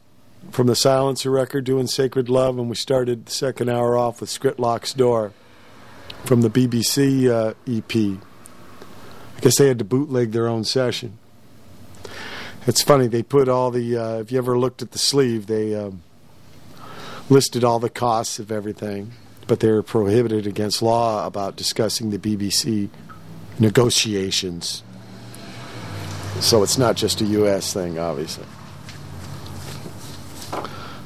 [0.51, 4.29] from the Silencer record doing Sacred Love, and we started the second hour off with
[4.29, 5.33] Scritlocks Door
[6.23, 8.21] from the BBC uh, EP.
[9.37, 11.17] I guess they had to bootleg their own session.
[12.65, 15.75] It's funny, they put all the, uh, if you ever looked at the sleeve, they
[15.75, 16.01] um,
[17.29, 19.13] listed all the costs of everything,
[19.45, 22.89] but they were prohibited against law about discussing the BBC
[23.59, 24.83] negotiations.
[26.39, 27.73] So it's not just a U.S.
[27.73, 28.45] thing, obviously.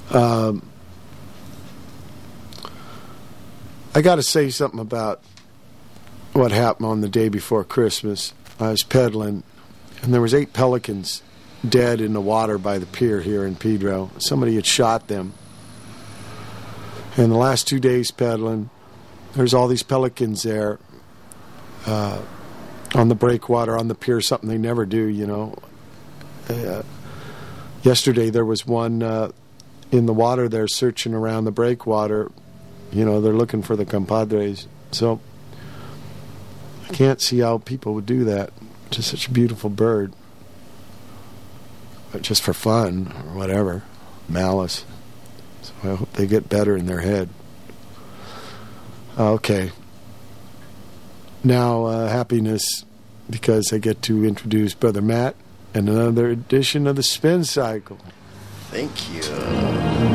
[0.09, 0.67] Um,
[3.93, 5.21] I got to say something about
[6.33, 8.33] what happened on the day before Christmas.
[8.59, 9.43] I was pedaling,
[10.01, 11.23] and there was eight pelicans
[11.67, 14.11] dead in the water by the pier here in Pedro.
[14.17, 15.33] Somebody had shot them.
[17.17, 18.69] And the last two days pedaling,
[19.33, 20.79] there's all these pelicans there
[21.85, 22.21] uh,
[22.95, 25.55] on the breakwater, on the pier, something they never do, you know.
[26.49, 26.83] Uh,
[27.83, 29.31] yesterday there was one uh,
[29.91, 32.31] in the water there searching around the breakwater.
[32.91, 34.67] You know, they're looking for the compadres.
[34.91, 35.19] So
[36.91, 38.51] can't see how people would do that.
[38.91, 40.13] to such a beautiful bird.
[42.11, 43.83] But just for fun or whatever.
[44.27, 44.85] Malice.
[45.61, 47.29] So I hope they get better in their head.
[49.17, 49.71] Okay.
[51.43, 52.85] Now, uh, happiness
[53.29, 55.35] because I get to introduce Brother Matt
[55.73, 57.97] and another edition of the Spin Cycle.
[58.69, 60.10] Thank you.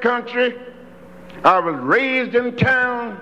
[0.00, 0.58] Country.
[1.44, 3.20] I was raised in town.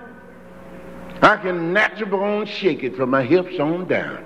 [1.21, 4.18] I can natural born shake it from my hips on down.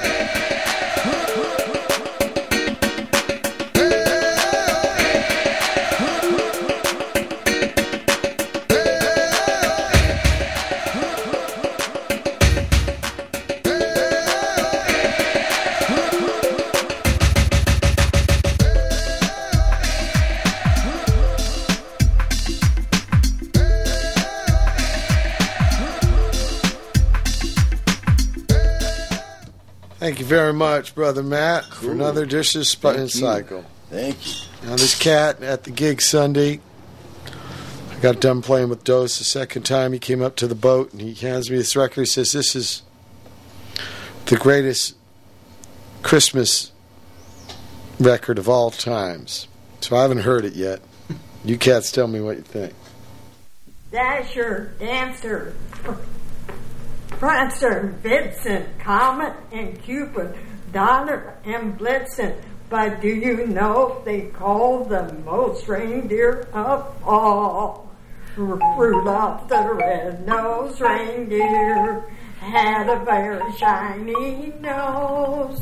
[0.00, 0.38] Yeah.
[30.48, 33.66] very much, brother Matt, for another dishes sputting cycle.
[33.90, 34.46] Thank you.
[34.64, 36.60] Now this cat at the gig Sunday.
[37.90, 39.92] I got done playing with Dos the second time.
[39.92, 42.00] He came up to the boat and he hands me this record.
[42.00, 42.82] He says, "This is
[44.24, 44.96] the greatest
[46.02, 46.72] Christmas
[48.00, 49.48] record of all times."
[49.80, 50.80] So I haven't heard it yet.
[51.44, 52.72] You cats, tell me what you think.
[53.92, 55.54] Dasher, Dancer,
[57.18, 60.36] Prancer, Vincent, Comet, and Cupid,
[60.72, 62.40] Donner, and Blitzen.
[62.70, 67.90] But do you know they call the most reindeer of all?
[68.36, 72.04] Rudolph the red-nosed reindeer
[72.38, 75.60] had a very shiny nose.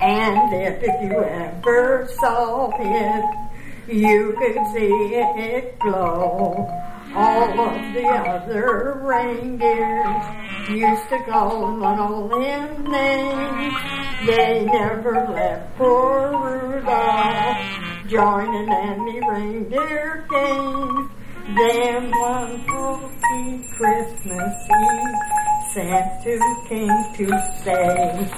[0.00, 6.68] And if you ever saw it, you could see it glow.
[7.14, 10.24] All of the other reindeers
[10.70, 13.74] used to call all them names.
[14.26, 17.58] They never let poor Rudolph
[18.08, 21.10] joining in any reindeer games.
[21.54, 25.16] Then one foggy Christmas Eve,
[25.74, 27.26] Santa came to
[27.62, 28.30] say,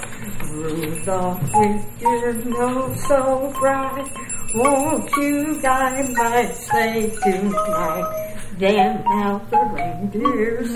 [0.50, 4.10] Rudolph, with your nose so bright,
[4.54, 8.24] won't you guide my sleigh tonight?
[8.58, 10.70] Then out the reindeers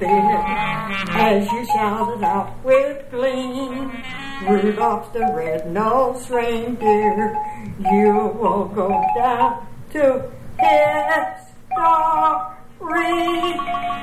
[0.00, 0.44] it
[1.10, 3.90] as you shouted out with glee.
[4.48, 7.36] Rudolph the red-nosed reindeer,
[7.80, 11.54] you will go down to history.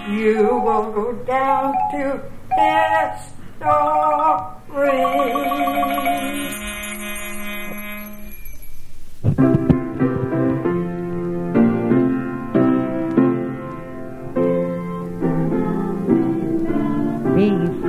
[0.10, 2.22] You will go down to
[2.58, 3.42] history.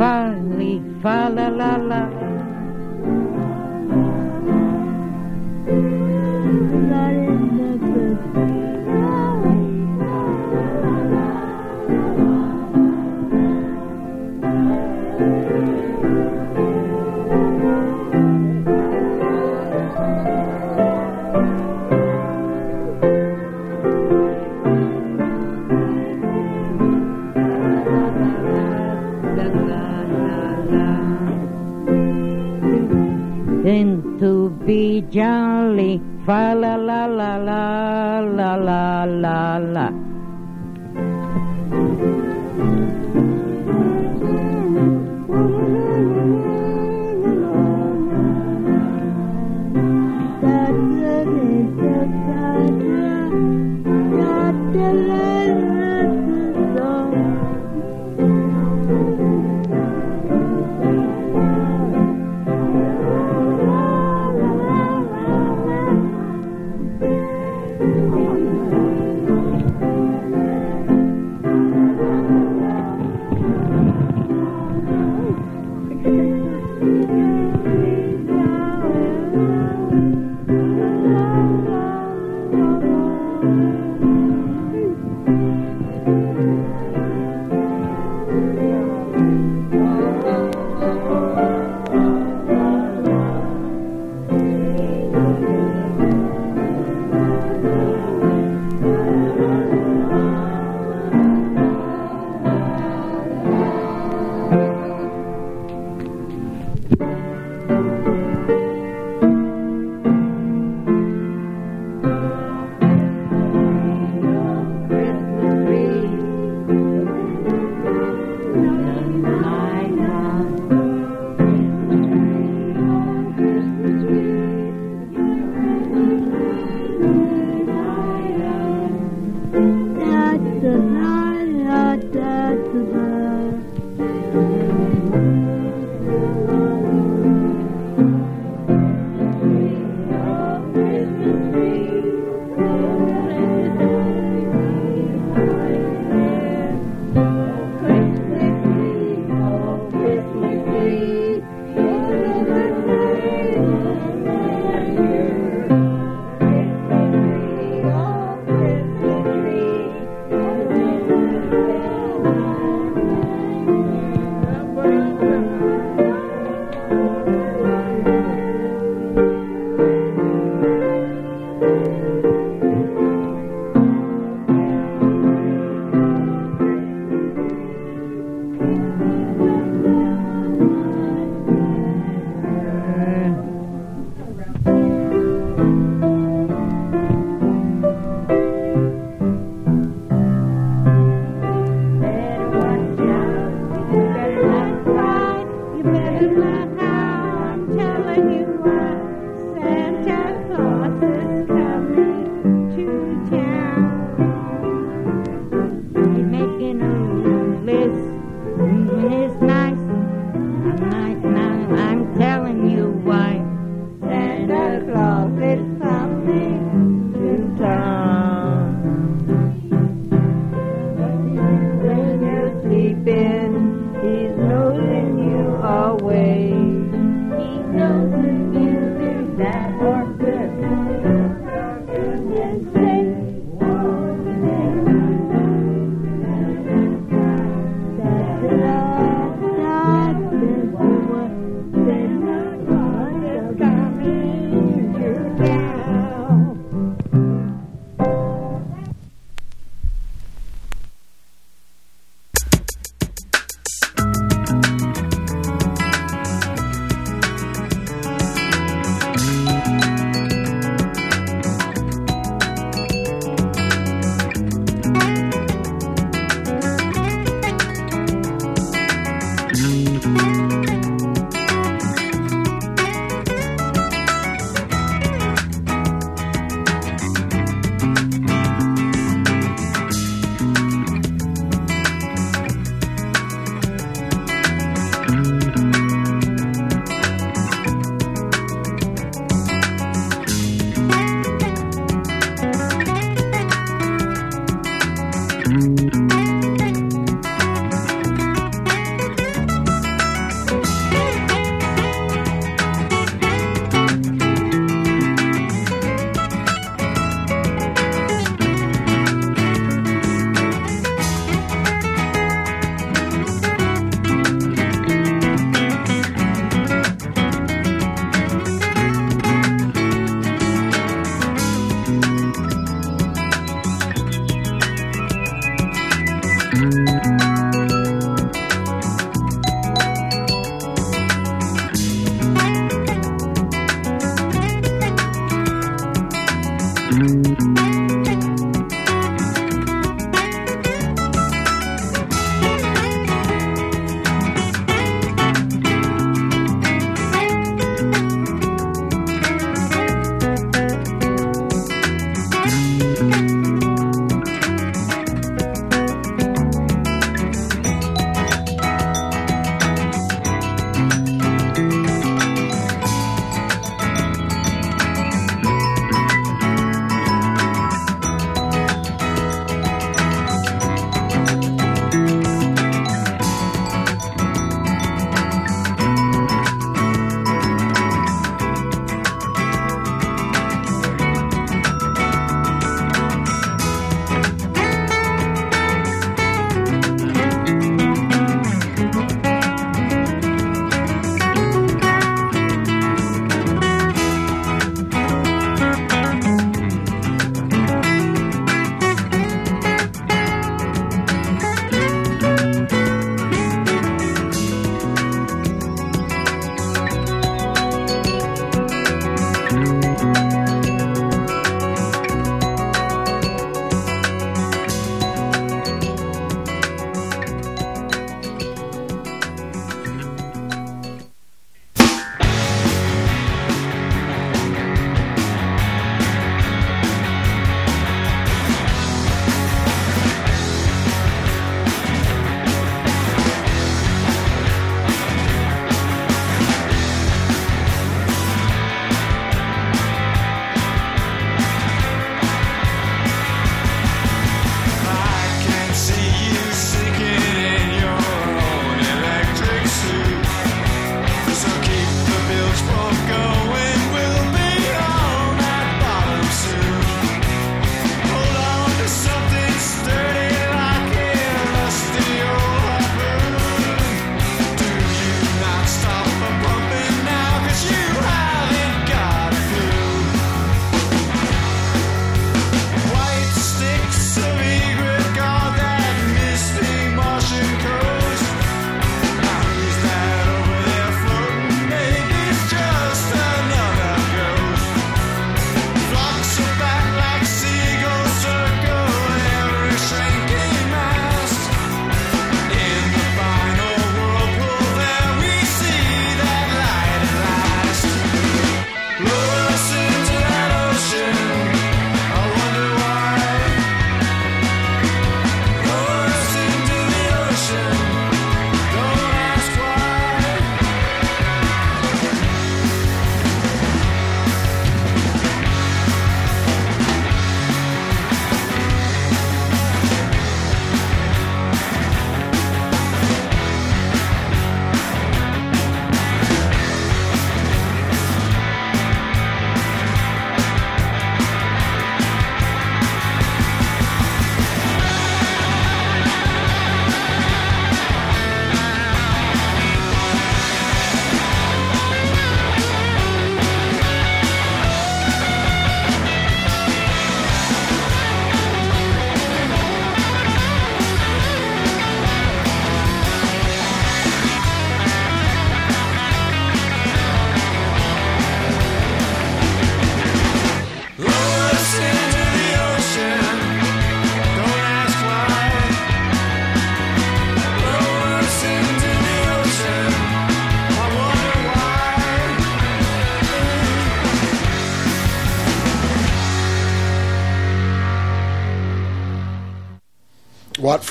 [0.03, 2.03] fali, fa la la la.
[6.91, 7.43] Not in
[8.35, 8.82] the.
[33.73, 40.12] To be jolly, fa la la la la la la la la.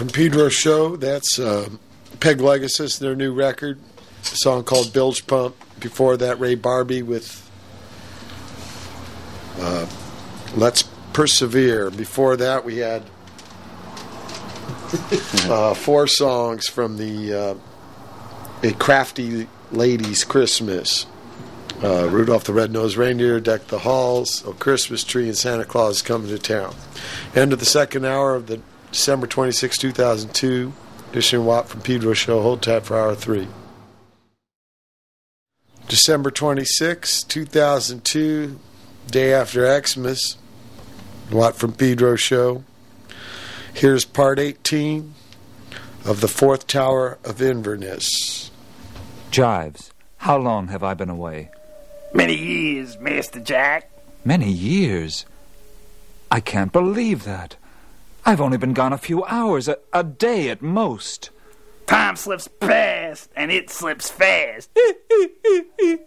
[0.01, 0.95] From Pedro Show.
[0.95, 1.69] That's uh,
[2.17, 3.77] Peglegasus, their new record.
[4.23, 5.55] A song called Bilge Pump.
[5.79, 7.47] Before that, Ray Barbee with
[9.59, 9.85] uh,
[10.55, 11.91] Let's Persevere.
[11.91, 13.03] Before that, we had
[15.47, 17.55] uh, four songs from the uh,
[18.63, 21.05] A Crafty Lady's Christmas.
[21.83, 26.29] Uh, Rudolph the Red-Nosed Reindeer, Deck the Halls, A Christmas Tree, and Santa Claus Coming
[26.29, 26.73] to Town.
[27.35, 28.61] End of the second hour of the
[28.91, 30.73] December 26, 2002
[31.11, 32.41] edition Watt from Pedro Show.
[32.41, 33.47] Hold tight for hour three.
[35.89, 38.57] December 26, 2002,
[39.07, 40.38] day after Xmas,
[41.30, 42.63] Watt from Pedro Show.
[43.73, 45.13] Here's part 18
[46.05, 48.51] of the Fourth Tower of Inverness.
[49.31, 51.51] Jives, how long have I been away?
[52.13, 53.91] Many years, Master Jack.
[54.23, 55.26] Many years.
[56.30, 57.57] I can't believe that.
[58.26, 61.30] I've only been gone a few hours, a, a day at most.
[61.88, 64.69] Time slips fast, and it slips fast.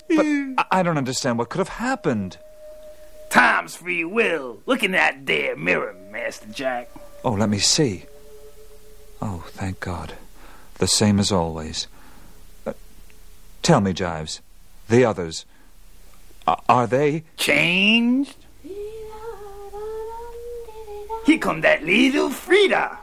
[0.09, 2.39] But I, I don't understand what could have happened.
[3.31, 4.61] Time's free will.
[4.67, 6.89] Look in that there mirror, Master Jack.
[7.25, 8.05] Oh, let me see.
[9.21, 10.15] Oh, thank God.
[10.79, 11.89] The same as always.
[12.65, 12.75] Uh,
[13.63, 14.41] tell me, Jives,
[14.89, 15.45] the others,
[16.47, 17.25] a- are they?
[17.37, 18.37] Changed?
[21.25, 22.99] Here come that little Frida.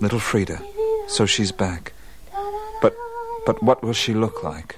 [0.00, 0.60] Little Frida.
[1.08, 1.92] So she's back.
[2.80, 2.94] But,
[3.46, 4.76] but what will she look like?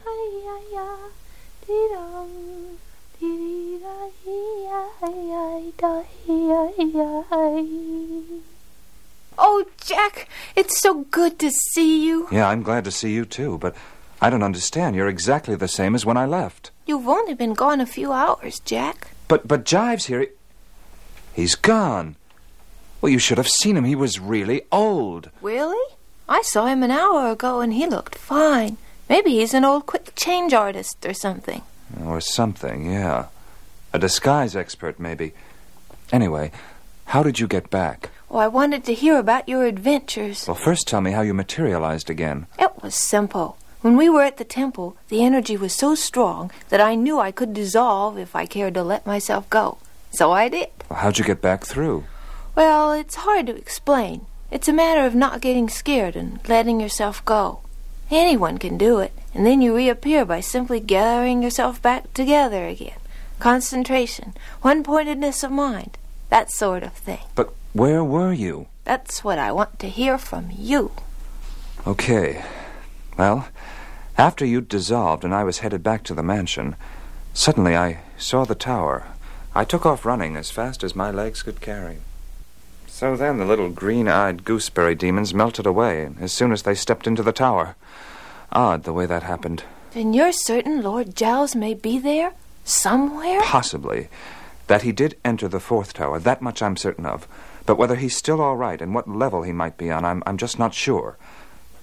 [9.38, 12.28] Oh, Jack, it's so good to see you.
[12.32, 13.74] Yeah, I'm glad to see you too, but
[14.20, 14.96] I don't understand.
[14.96, 16.70] You're exactly the same as when I left.
[16.86, 19.08] You've only been gone a few hours, Jack.
[19.28, 20.28] But, but Jives here, he-
[21.36, 22.16] he's gone.
[23.00, 23.84] Well, you should have seen him.
[23.84, 25.30] He was really old.
[25.40, 25.94] Really?
[26.28, 28.78] I saw him an hour ago and he looked fine.
[29.08, 31.62] Maybe he's an old quick change artist or something.
[32.04, 33.26] Or something, yeah.
[33.92, 35.32] A disguise expert, maybe.
[36.10, 36.50] Anyway,
[37.06, 38.10] how did you get back?
[38.28, 40.48] Oh, I wanted to hear about your adventures.
[40.48, 42.48] Well, first tell me how you materialized again.
[42.58, 43.56] It was simple.
[43.82, 47.30] When we were at the temple, the energy was so strong that I knew I
[47.30, 49.78] could dissolve if I cared to let myself go.
[50.10, 50.70] So I did.
[50.90, 52.04] How'd you get back through?
[52.54, 54.26] Well, it's hard to explain.
[54.50, 57.60] It's a matter of not getting scared and letting yourself go.
[58.10, 62.98] Anyone can do it, and then you reappear by simply gathering yourself back together again.
[63.40, 65.98] Concentration, one pointedness of mind,
[66.30, 67.18] that sort of thing.
[67.34, 68.68] But where were you?
[68.84, 70.92] That's what I want to hear from you.
[71.86, 72.44] Okay.
[73.18, 73.48] Well,
[74.16, 76.76] after you'd dissolved and I was headed back to the mansion,
[77.34, 79.08] suddenly I saw the tower.
[79.56, 81.96] I took off running as fast as my legs could carry.
[82.88, 87.06] So then the little green eyed gooseberry demons melted away as soon as they stepped
[87.06, 87.74] into the tower.
[88.52, 89.64] Odd the way that happened.
[89.92, 92.34] Then you're certain Lord Jowls may be there?
[92.66, 93.40] Somewhere?
[93.40, 94.08] Possibly.
[94.66, 97.26] That he did enter the fourth tower, that much I'm certain of.
[97.64, 100.36] But whether he's still all right and what level he might be on, I'm, I'm
[100.36, 101.16] just not sure.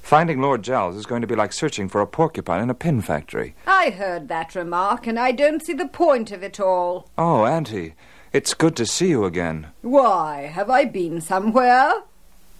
[0.04, 3.00] Finding Lord Jowls is going to be like searching for a porcupine in a pin
[3.00, 3.56] factory.
[3.66, 7.10] I heard that remark, and I don't see the point of it all.
[7.18, 7.96] Oh, Auntie,
[8.34, 9.68] it's good to see you again.
[9.82, 12.04] Why, have I been somewhere?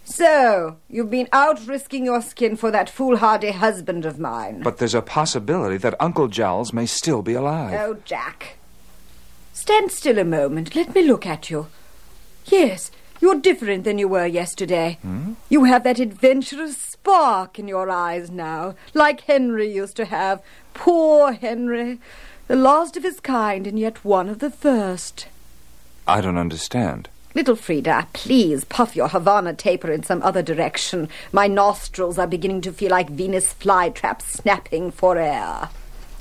[0.04, 4.62] So, you've been out risking your skin for that foolhardy husband of mine.
[4.62, 7.78] But there's a possibility that Uncle Jowls may still be alive.
[7.78, 8.56] Oh, Jack.
[9.52, 10.74] Stand still a moment.
[10.74, 11.66] Let me look at you.
[12.46, 12.90] Yes,
[13.24, 14.98] you're different than you were yesterday.
[15.00, 15.32] Hmm?
[15.48, 20.42] You have that adventurous spark in your eyes now, like Henry used to have.
[20.74, 22.00] Poor Henry.
[22.48, 25.28] The last of his kind, and yet one of the first.
[26.06, 27.08] I don't understand.
[27.34, 31.08] Little Frida, please puff your Havana taper in some other direction.
[31.32, 35.70] My nostrils are beginning to feel like Venus flytraps snapping for air.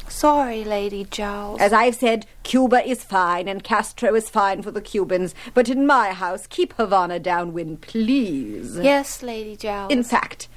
[0.07, 1.59] Sorry, Lady Jowls.
[1.59, 5.85] As I've said, Cuba is fine and Castro is fine for the Cubans, but in
[5.85, 8.77] my house, keep Havana downwind, please.
[8.77, 9.91] Yes, Lady Jowls.
[9.91, 10.47] In fact,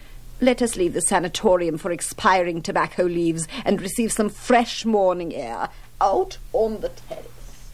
[0.40, 5.70] let us leave the sanatorium for expiring tobacco leaves and receive some fresh morning air
[6.00, 7.72] out on the terrace.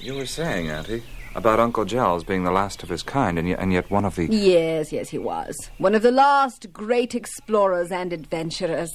[0.00, 1.02] You were saying, Auntie,
[1.34, 4.16] about Uncle Jowls being the last of his kind, and yet, and yet one of
[4.16, 4.26] the.
[4.26, 5.70] Yes, yes, he was.
[5.78, 8.92] One of the last great explorers and adventurers.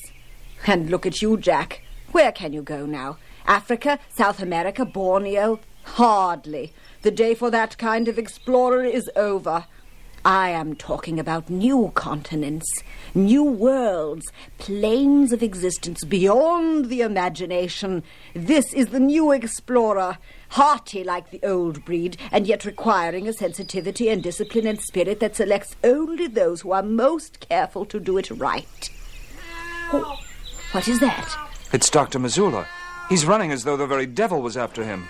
[0.68, 1.84] And look at you, Jack.
[2.12, 3.18] Where can you go now?
[3.46, 5.60] Africa, South America, Borneo?
[5.84, 6.74] Hardly.
[7.04, 9.66] The day for that kind of explorer is over.
[10.26, 12.66] I am talking about new continents,
[13.14, 14.26] new worlds,
[14.58, 18.02] planes of existence beyond the imagination.
[18.34, 20.18] This is the new explorer,
[20.50, 25.36] hearty like the old breed, and yet requiring a sensitivity and discipline and spirit that
[25.36, 28.90] selects only those who are most careful to do it right.
[29.94, 30.18] Oh,
[30.76, 31.38] what is that?
[31.72, 32.20] It's Dr.
[32.20, 32.68] Mazoola.
[33.08, 35.08] He's running as though the very devil was after him.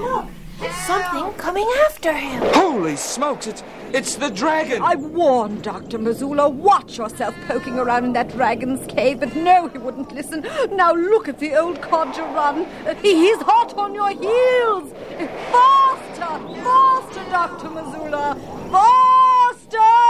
[0.00, 0.26] Look,
[0.60, 2.40] there's something coming after him.
[2.54, 4.82] Holy smokes, it's it's the dragon!
[4.82, 5.98] I warned Dr.
[5.98, 10.46] Mazoola, watch yourself poking around in that dragon's cave, but no, he wouldn't listen.
[10.70, 12.68] Now look at the old codger run.
[13.02, 14.92] He's hot on your heels.
[15.50, 17.68] Faster, faster, Dr.
[17.68, 18.38] Mazoola,
[18.70, 20.04] faster!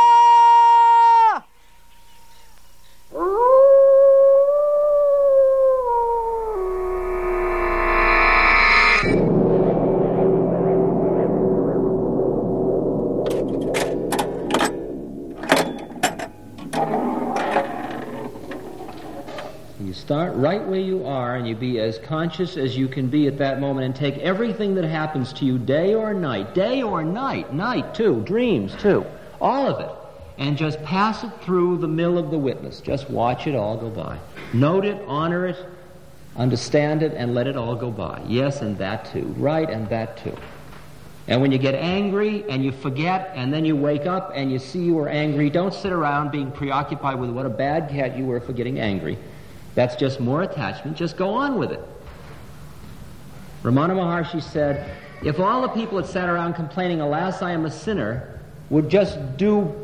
[20.04, 23.38] Start right where you are, and you be as conscious as you can be at
[23.38, 27.54] that moment, and take everything that happens to you, day or night, day or night,
[27.54, 29.02] night too, dreams too,
[29.40, 29.90] all of it,
[30.36, 32.82] and just pass it through the mill of the witness.
[32.82, 34.18] Just watch it all go by.
[34.52, 35.56] Note it, honor it,
[36.36, 38.20] understand it, and let it all go by.
[38.26, 39.34] Yes, and that too.
[39.38, 40.36] Right, and that too.
[41.28, 44.58] And when you get angry and you forget, and then you wake up and you
[44.58, 48.26] see you were angry, don't sit around being preoccupied with what a bad cat you
[48.26, 49.16] were for getting angry.
[49.74, 50.96] That's just more attachment.
[50.96, 51.80] Just go on with it.
[53.62, 57.70] Ramana Maharshi said, if all the people that sat around complaining, alas, I am a
[57.70, 58.40] sinner,
[58.70, 59.74] would just do,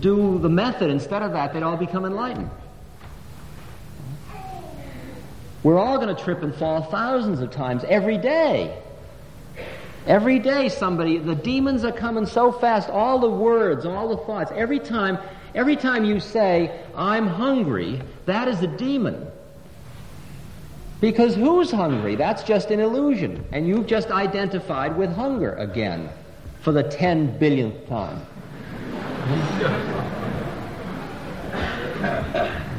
[0.00, 2.50] do the method instead of that, they'd all become enlightened.
[5.62, 8.76] We're all going to trip and fall thousands of times every day.
[10.06, 14.50] Every day, somebody, the demons are coming so fast, all the words, all the thoughts.
[14.52, 15.18] Every time,
[15.54, 19.26] every time you say, I'm hungry, that is a demon.
[21.00, 22.14] Because who's hungry?
[22.14, 23.44] That's just an illusion.
[23.50, 26.08] And you've just identified with hunger again
[26.60, 28.24] for the 10 billionth time.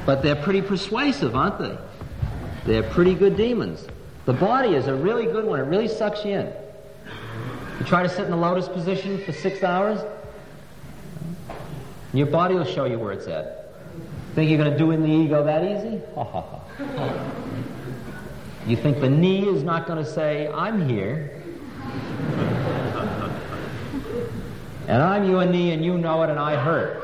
[0.06, 1.78] But they're pretty persuasive, aren't they?
[2.66, 3.86] They're pretty good demons.
[4.26, 5.60] The body is a really good one.
[5.60, 6.54] It really sucks you in.
[7.80, 10.00] You try to sit in the lotus position for six hours,
[12.14, 13.74] your body will show you where it's at.
[14.36, 16.02] Think you're going to do in the ego that easy?
[18.66, 21.44] You think the knee is not going to say, I'm here.
[24.86, 27.02] And I'm you your knee and you know it and I hurt.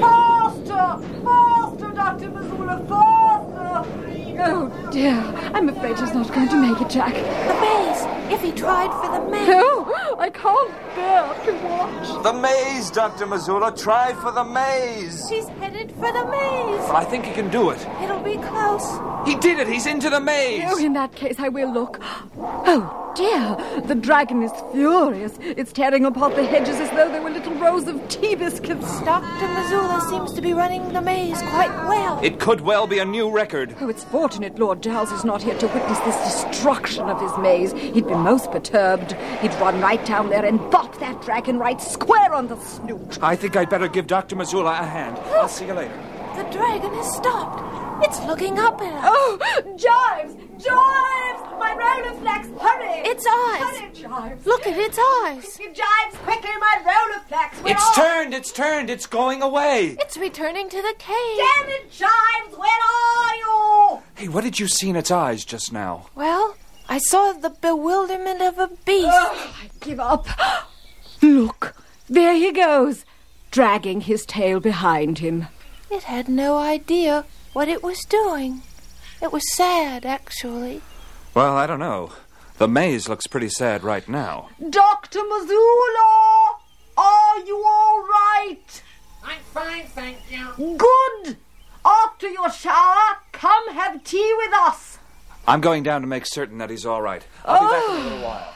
[0.00, 0.98] Faster!
[1.24, 2.30] Faster, Dr.
[2.30, 4.40] Mazoola, faster!
[4.42, 5.18] Oh, dear.
[5.54, 7.14] I'm afraid he's not going to make it, Jack.
[7.50, 8.32] The maze!
[8.34, 9.48] If he tried for the maze!
[9.48, 12.22] No, I can't bear to watch.
[12.22, 13.26] The maze, Dr.
[13.26, 13.70] Mazoola.
[13.82, 15.28] Try for the maze.
[15.28, 16.86] He's headed for the maze!
[16.88, 17.80] But I think he can do it.
[18.02, 18.86] It'll be close.
[19.26, 19.68] He did it.
[19.68, 20.64] He's into the maze.
[20.66, 21.98] Oh, in that case, I will look.
[22.36, 23.82] Oh, dear.
[23.86, 25.38] The dragon is furious.
[25.40, 29.00] It's tearing apart the hedges as though they were little rows of tea biscuits.
[29.02, 29.46] Dr.
[29.46, 32.20] Mazoola seems to be running the maze quite well.
[32.22, 33.74] It could well be a new record.
[33.80, 37.72] Oh, it's fortunate Lord Jowls is not here to witness this destruction of his maze.
[37.72, 39.12] He'd be most perturbed.
[39.40, 43.22] He'd run right down there and bop that dragon right square on the snoot.
[43.22, 44.36] I think I'd better give Dr.
[44.36, 45.18] Mazoola a hand.
[45.34, 45.96] I'll see you later.
[46.36, 47.89] The dragon has stopped.
[48.02, 49.04] It's looking up at us.
[49.06, 49.38] Oh,
[49.76, 50.36] Jives!
[50.58, 51.58] Jives!
[51.58, 53.00] My Rolleiflex, hurry!
[53.08, 53.78] Its eyes.
[53.78, 54.46] Hurry, Jives!
[54.46, 55.58] Look at its eyes.
[55.58, 57.62] Jives, quickly, my Rolleiflex!
[57.62, 57.94] We're It's off.
[57.94, 58.34] turned.
[58.34, 58.90] It's turned.
[58.90, 59.96] It's going away.
[60.00, 61.38] It's returning to the cave.
[61.38, 62.58] Damn it, Jives!
[62.58, 64.02] Where are you?
[64.14, 66.06] Hey, what did you see in its eyes just now?
[66.14, 66.56] Well,
[66.88, 69.08] I saw the bewilderment of a beast.
[69.10, 70.26] Oh, I give up.
[71.22, 71.74] Look,
[72.08, 73.04] there he goes,
[73.50, 75.48] dragging his tail behind him.
[75.90, 78.62] It had no idea what it was doing.
[79.22, 80.82] It was sad, actually.
[81.34, 82.12] Well, I don't know.
[82.58, 84.50] The maze looks pretty sad right now.
[84.68, 85.20] Dr.
[85.20, 86.56] Mazoola!
[86.96, 88.82] Are you all right?
[89.22, 90.76] I'm fine, thank you.
[90.76, 91.36] Good!
[91.84, 94.98] After your shower, come have tea with us.
[95.46, 97.26] I'm going down to make certain that he's all right.
[97.44, 98.24] I'll be back in a little oh.
[98.24, 98.54] while.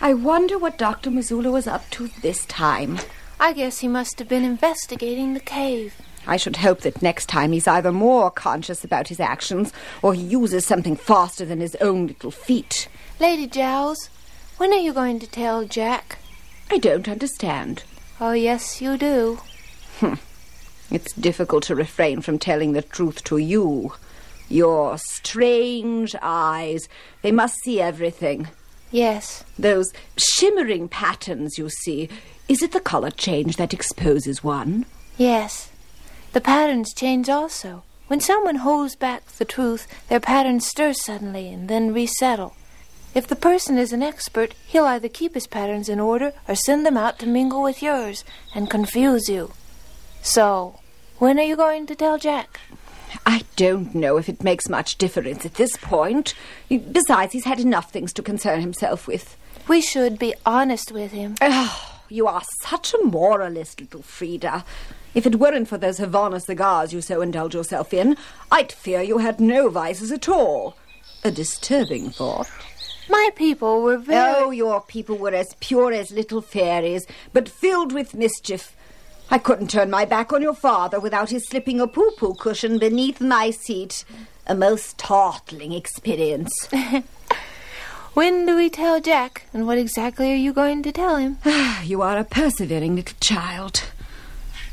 [0.00, 1.10] I wonder what Dr.
[1.10, 2.98] Mazoola was up to this time.
[3.38, 5.94] I guess he must have been investigating the cave.
[6.26, 9.72] I should hope that next time he's either more conscious about his actions
[10.02, 12.88] or he uses something faster than his own little feet.
[13.18, 14.08] Lady Jowls,
[14.56, 16.18] when are you going to tell Jack?
[16.70, 17.82] I don't understand.
[18.20, 19.40] Oh, yes, you do.
[19.98, 20.14] Hmm.
[20.90, 23.94] It's difficult to refrain from telling the truth to you.
[24.48, 26.88] Your strange eyes,
[27.22, 28.48] they must see everything.
[28.90, 29.42] Yes.
[29.58, 32.10] Those shimmering patterns you see,
[32.48, 34.84] is it the color change that exposes one?
[35.16, 35.71] Yes.
[36.32, 37.82] The patterns change also.
[38.06, 42.54] When someone holds back the truth, their patterns stir suddenly and then resettle.
[43.14, 46.86] If the person is an expert, he'll either keep his patterns in order or send
[46.86, 49.52] them out to mingle with yours and confuse you.
[50.22, 50.80] So,
[51.18, 52.60] when are you going to tell Jack?
[53.26, 56.34] I don't know if it makes much difference at this point.
[56.68, 59.36] Besides, he's had enough things to concern himself with.
[59.68, 61.34] We should be honest with him.
[61.42, 64.64] Oh, you are such a moralist, little Frida.
[65.14, 68.16] If it weren't for those Havana cigars you so indulge yourself in,
[68.50, 70.76] I'd fear you had no vices at all.
[71.24, 72.50] A disturbing thought.
[73.08, 74.34] My people were very.
[74.36, 78.76] Oh, your people were as pure as little fairies, but filled with mischief.
[79.30, 82.78] I couldn't turn my back on your father without his slipping a poo poo cushion
[82.78, 84.04] beneath my seat.
[84.46, 86.68] A most startling experience.
[88.14, 89.46] When do we tell Jack?
[89.54, 91.38] And what exactly are you going to tell him?
[91.82, 93.84] you are a persevering little child.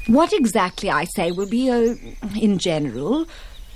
[0.08, 1.96] What exactly, I say, will be, uh,
[2.38, 3.28] in general,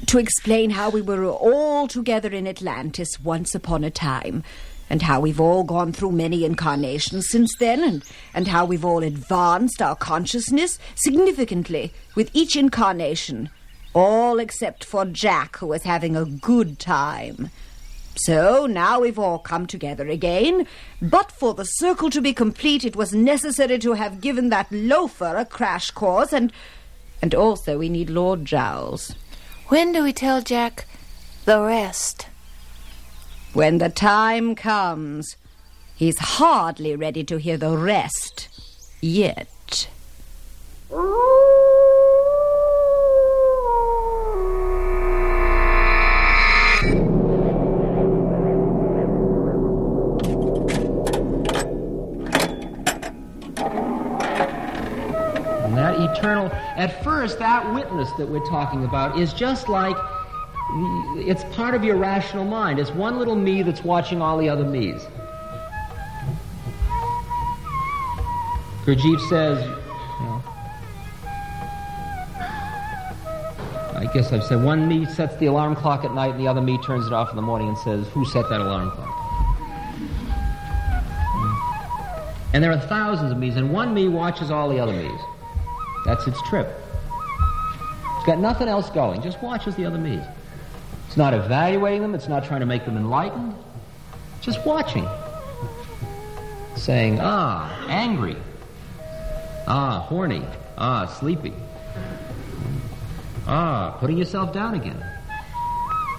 [0.07, 4.43] to explain how we were all together in Atlantis once upon a time,
[4.89, 8.03] and how we've all gone through many incarnations since then, and,
[8.33, 13.49] and how we've all advanced our consciousness significantly with each incarnation,
[13.93, 17.49] all except for Jack, who was having a good time.
[18.15, 20.67] So now we've all come together again,
[21.01, 25.35] but for the circle to be complete, it was necessary to have given that loafer
[25.35, 26.51] a crash course, and
[27.21, 29.15] and also we need Lord Jowls.
[29.67, 30.85] When do we tell Jack
[31.45, 32.27] the rest?
[33.53, 35.37] When the time comes,
[35.95, 38.49] he's hardly ready to hear the rest
[39.01, 39.87] yet.
[56.23, 59.97] Eternal, at first, that witness that we're talking about is just like,
[61.17, 62.79] it's part of your rational mind.
[62.79, 65.05] It's one little me that's watching all the other me's.
[68.85, 69.67] Gurdjieff says,
[73.97, 76.61] I guess I've said one me sets the alarm clock at night and the other
[76.61, 79.09] me turns it off in the morning and says, who set that alarm clock?
[82.53, 85.19] And there are thousands of me's, and one me watches all the other me's.
[86.05, 86.67] That's its trip.
[88.17, 90.23] It's got nothing else going, just watches the other me's.
[91.07, 93.55] It's not evaluating them, it's not trying to make them enlightened,
[94.41, 95.07] just watching.
[96.75, 98.35] Saying, ah, angry.
[99.67, 100.43] Ah, horny.
[100.77, 101.53] Ah, sleepy.
[103.47, 105.03] Ah, putting yourself down again.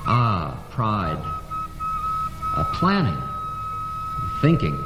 [0.07, 1.19] Ah, pride.
[1.21, 3.21] Ah, planning.
[4.41, 4.79] Thinking.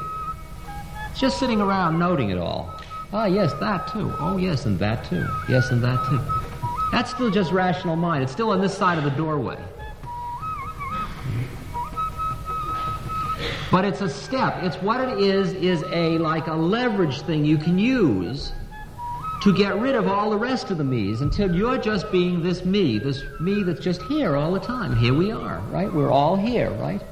[1.16, 2.77] Just sitting around noting it all.
[3.12, 4.12] Ah, yes, that too.
[4.18, 5.26] Oh, yes, and that too.
[5.48, 6.20] Yes, and that too.
[6.92, 8.22] That's still just rational mind.
[8.22, 9.58] It's still on this side of the doorway.
[13.70, 14.62] But it's a step.
[14.62, 18.52] It's what it is, is a like a leverage thing you can use
[19.42, 22.64] to get rid of all the rest of the me's until you're just being this
[22.64, 24.96] me, this me that's just here all the time.
[24.96, 25.92] Here we are, right?
[25.92, 27.02] We're all here, right?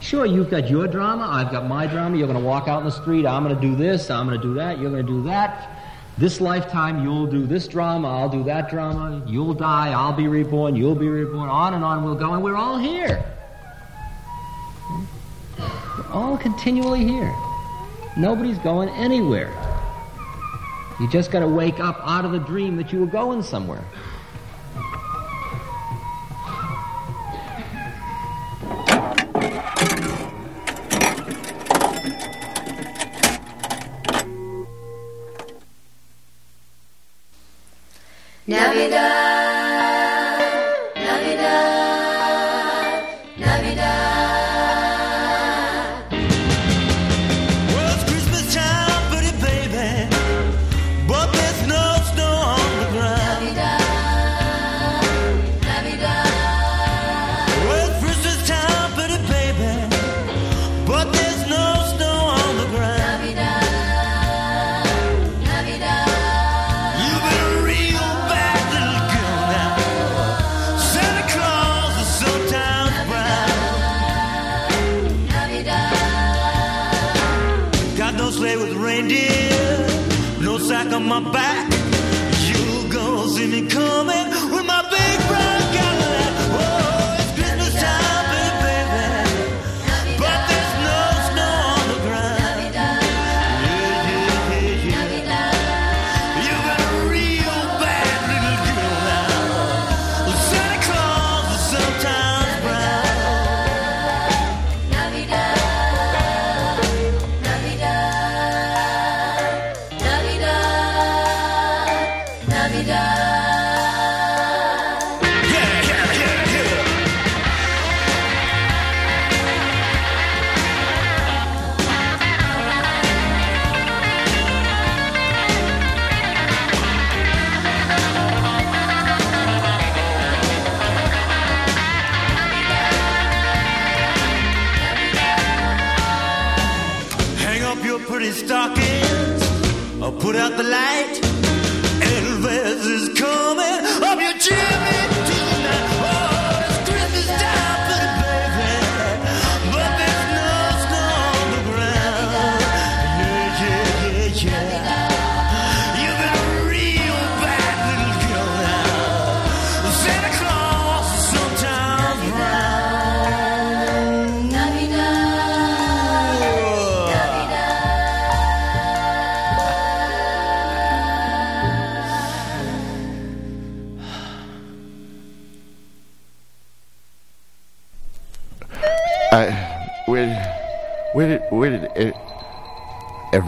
[0.00, 2.16] Sure, you've got your drama, I've got my drama.
[2.16, 4.40] You're going to walk out in the street, I'm going to do this, I'm going
[4.40, 5.78] to do that, you're going to do that.
[6.18, 9.22] This lifetime, you'll do this drama, I'll do that drama.
[9.26, 11.48] You'll die, I'll be reborn, you'll be reborn.
[11.48, 13.24] On and on we'll go, and we're all here.
[15.58, 17.32] We're all continually here.
[18.16, 19.52] Nobody's going anywhere.
[20.98, 23.84] You just got to wake up out of the dream that you were going somewhere.
[38.48, 39.07] Navidad,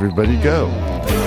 [0.01, 1.19] everybody go?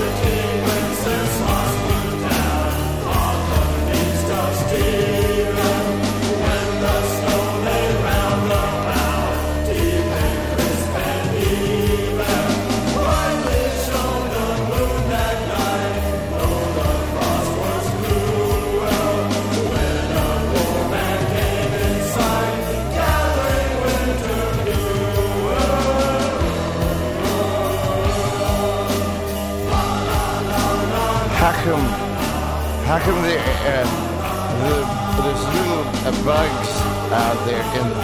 [37.43, 37.95] Out there in the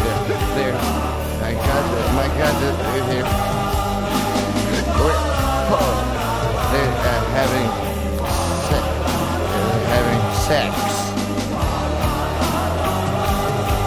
[0.55, 0.73] there?
[1.39, 1.83] My God,
[2.15, 3.23] my God, they're.
[4.99, 5.19] We're,
[5.71, 5.95] oh,
[6.71, 7.69] they're uh, having
[8.67, 8.85] sex.
[9.63, 10.71] They're having sex.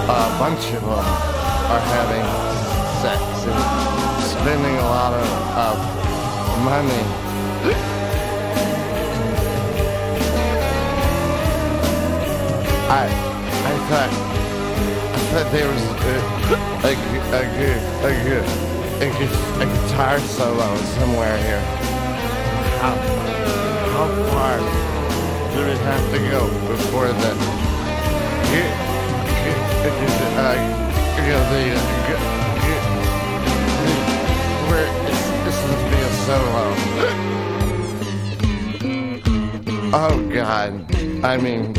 [0.09, 1.07] A bunch of them
[1.73, 2.27] are having
[3.03, 3.61] sex and
[4.25, 5.77] spending a lot of, of
[6.65, 7.03] money.
[12.89, 13.07] I
[13.65, 14.22] I thought
[15.33, 15.93] Thought there was a
[16.85, 16.93] a
[17.33, 17.49] a
[18.05, 18.13] a
[19.01, 20.69] a, a guitar solo
[21.01, 21.65] somewhere here.
[22.83, 22.95] How
[23.95, 24.55] how far
[25.55, 27.33] do we have to go before the
[30.37, 30.53] uh,
[31.17, 32.21] you know, the uh,
[34.69, 36.65] where this is to be a solo.
[39.95, 40.73] Oh God!
[41.25, 41.75] I mean.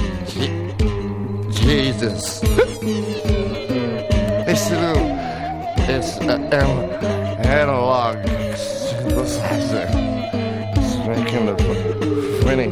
[1.64, 2.42] Jesus.
[4.56, 4.70] It's
[6.20, 8.18] an analog
[8.54, 9.90] synthesizer.
[10.78, 11.56] It's making the
[12.44, 12.70] funny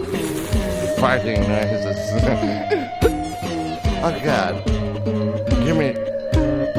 [1.02, 1.98] farting noises.
[4.04, 4.54] oh God.
[5.66, 5.94] Give me,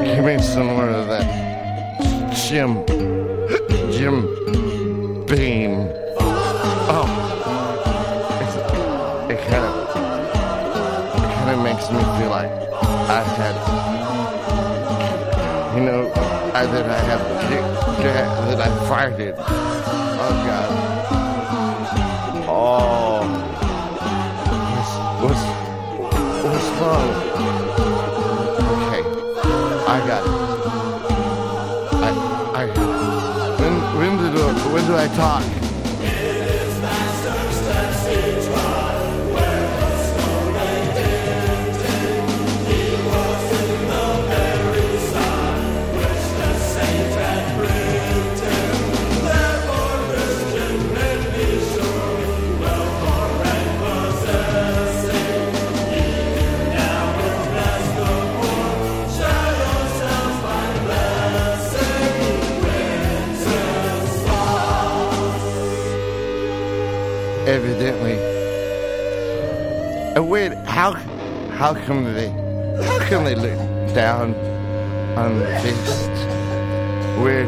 [0.05, 1.27] give me some more of that
[2.33, 2.85] Jim,
[3.91, 4.21] Jim
[5.25, 5.89] Beam.
[6.87, 7.05] Oh.
[8.41, 8.55] It's,
[9.33, 9.73] it kind of,
[11.17, 12.49] it kind of makes me feel like
[13.09, 13.55] I had,
[15.83, 16.11] know,
[16.53, 17.21] I, that I have,
[18.47, 19.35] that I farted.
[19.37, 20.69] Oh God.
[22.47, 23.23] Oh.
[25.21, 25.43] What's, what's,
[26.43, 27.09] what's wrong?
[28.83, 29.03] Okay.
[29.87, 30.29] I got it.
[32.01, 32.09] I,
[32.55, 32.65] I,
[33.59, 35.62] when, when do, when do I talk?
[70.15, 70.91] Uh, wait, how
[71.57, 72.29] how come they
[72.85, 73.57] how come they look
[73.95, 74.35] down
[75.17, 76.11] on the beast?
[77.19, 77.45] Where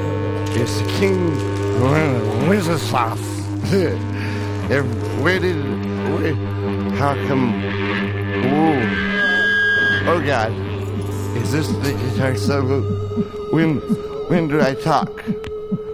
[0.57, 1.35] is king?
[1.77, 3.19] The sauce?
[5.21, 5.57] where did
[6.11, 6.33] where?
[6.95, 7.53] How come?
[8.45, 10.11] Whoa!
[10.11, 10.51] Oh God!
[11.37, 12.81] Is this the guitar solo?
[13.51, 13.75] When
[14.27, 15.21] when did I talk?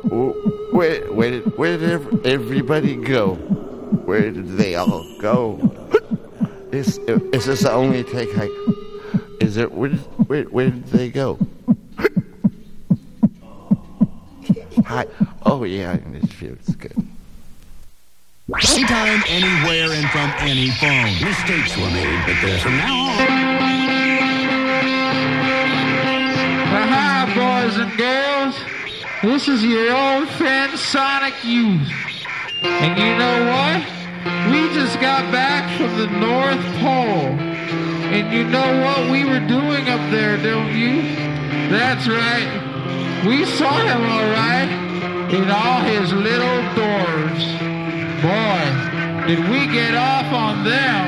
[0.05, 3.35] Where where did where did everybody go?
[4.05, 5.70] Where did they all go?
[6.81, 6.97] Is
[7.31, 8.49] is this the only take I?
[9.39, 11.37] Is it where did, where where did they go?
[14.87, 15.05] Hi.
[15.45, 16.97] Oh yeah, this feels good.
[18.73, 21.13] Anytime, anywhere, and from any phone.
[21.21, 23.27] Mistakes were made, but there's from now on.
[26.89, 28.55] Hi, boys and girls.
[29.21, 31.87] This is your old friend Sonic Youth.
[32.63, 33.90] And you know what?
[35.01, 37.33] Got back from the North Pole.
[38.13, 41.01] And you know what we were doing up there, don't you?
[41.71, 43.25] That's right.
[43.25, 44.69] We saw him all right
[45.33, 47.41] in all his little doors.
[48.21, 51.07] Boy, did we get off on them.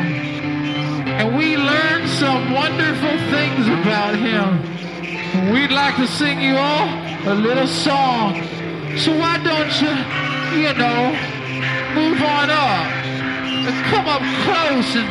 [1.13, 5.53] And we learned some wonderful things about him.
[5.53, 6.87] We'd like to sing you all
[7.27, 8.41] a little song.
[8.97, 9.93] So why don't you,
[10.57, 11.13] you know,
[11.93, 12.92] move on up
[13.63, 15.07] come up close and,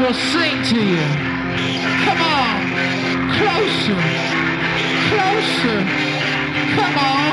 [0.00, 1.06] we'll sing to you.
[2.06, 2.56] Come on,
[3.36, 4.00] closer,
[5.10, 5.78] closer.
[6.76, 7.32] Come on,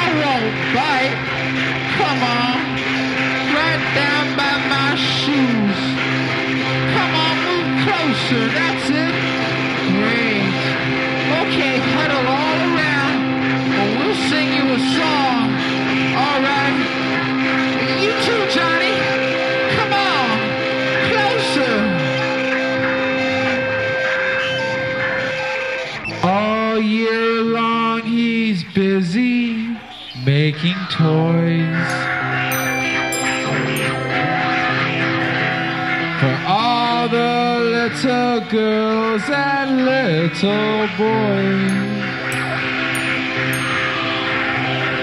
[0.00, 1.16] I won't bite.
[1.98, 2.56] Come on,
[3.58, 5.80] right down by my shoes.
[6.94, 8.42] Come on, move closer.
[8.58, 9.14] That's it.
[9.98, 10.54] Great.
[11.42, 13.16] Okay, huddle all around.
[13.78, 15.23] and we'll sing you a song.
[27.04, 29.76] year long he's busy
[30.24, 31.90] making toys
[36.18, 41.84] for all the little girls and little boys.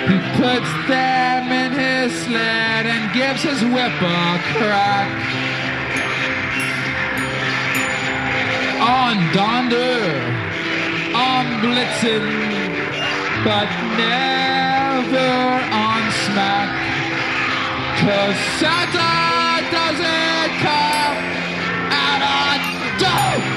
[0.10, 5.12] He puts them in his sled and gives his whip a crack.
[8.82, 10.41] On Donder
[11.42, 12.22] on Blitzen,
[13.44, 15.32] but never
[15.74, 16.70] on Smack.
[18.02, 19.14] Cause Santa
[19.74, 21.16] doesn't come
[22.06, 22.58] out on
[23.02, 23.48] dope.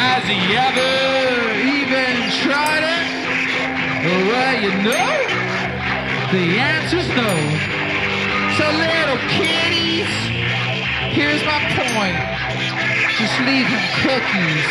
[0.00, 0.94] Has he ever
[1.76, 3.06] even tried it?
[4.28, 5.08] Well, you know,
[6.32, 7.32] the answer's no.
[8.56, 10.08] So, little kiddies,
[11.12, 12.35] here's my point.
[13.18, 14.68] Just leave him cookies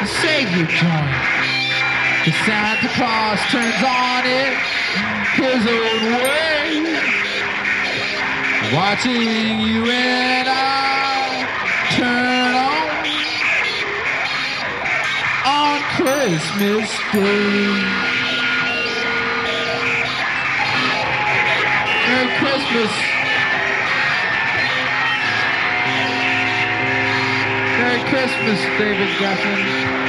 [0.00, 1.14] and save your joint.
[2.24, 4.58] The Santa Claus turns on it
[5.38, 6.82] his own way.
[8.74, 11.46] Watching you and I
[11.94, 12.90] turn on
[15.46, 18.00] on Christmas Day.
[22.08, 23.09] Merry Christmas.
[28.10, 30.00] Christmas, David Geffen.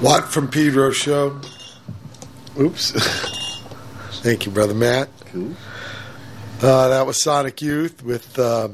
[0.00, 1.40] Watt from Pedro Show.
[2.56, 2.92] Oops.
[4.22, 5.08] Thank you, Brother Matt.
[5.32, 5.56] Cool.
[6.60, 8.68] Uh, that was Sonic Youth with uh,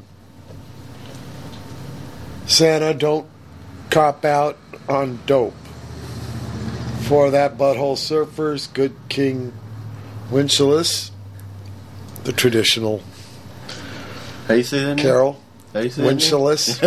[2.47, 3.27] Santa Don't
[3.91, 4.57] Cop Out
[4.89, 5.53] on Dope.
[7.01, 9.53] For that, Butthole Surfers, Good King
[10.31, 11.11] Winchellus,
[12.23, 13.03] the traditional
[14.47, 14.97] How you say that?
[14.97, 15.39] Carol.
[15.71, 16.01] How you say?
[16.01, 16.79] Winchellus.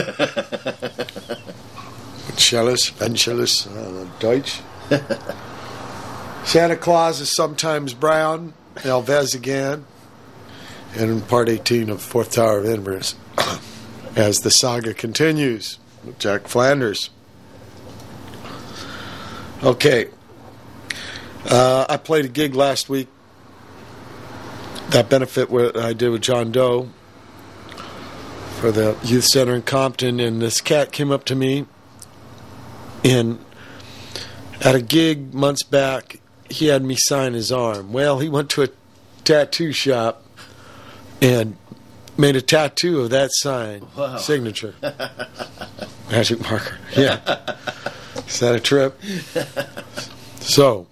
[2.27, 4.61] Winchellus, Winchellus, uh, Deutsch.
[6.45, 8.53] Santa Claus is sometimes brown,
[8.83, 9.85] El Vez again,
[10.97, 13.15] in part 18 of Fourth Tower of Inverse,
[14.17, 17.11] as the saga continues with Jack Flanders.
[19.63, 20.09] Okay.
[21.49, 23.09] Uh, I played a gig last week,
[24.91, 26.89] that benefit what I did with John Doe
[28.59, 31.67] for the youth center in Compton, and this cat came up to me
[33.05, 33.39] and
[34.61, 37.93] at a gig months back, he had me sign his arm.
[37.93, 38.69] Well, he went to a
[39.25, 40.25] tattoo shop
[41.21, 41.57] and
[42.17, 44.17] made a tattoo of that sign Wow.
[44.19, 44.75] signature
[46.11, 46.77] magic marker.
[46.97, 47.55] Yeah,
[48.27, 49.01] is that a trip?
[50.41, 50.87] So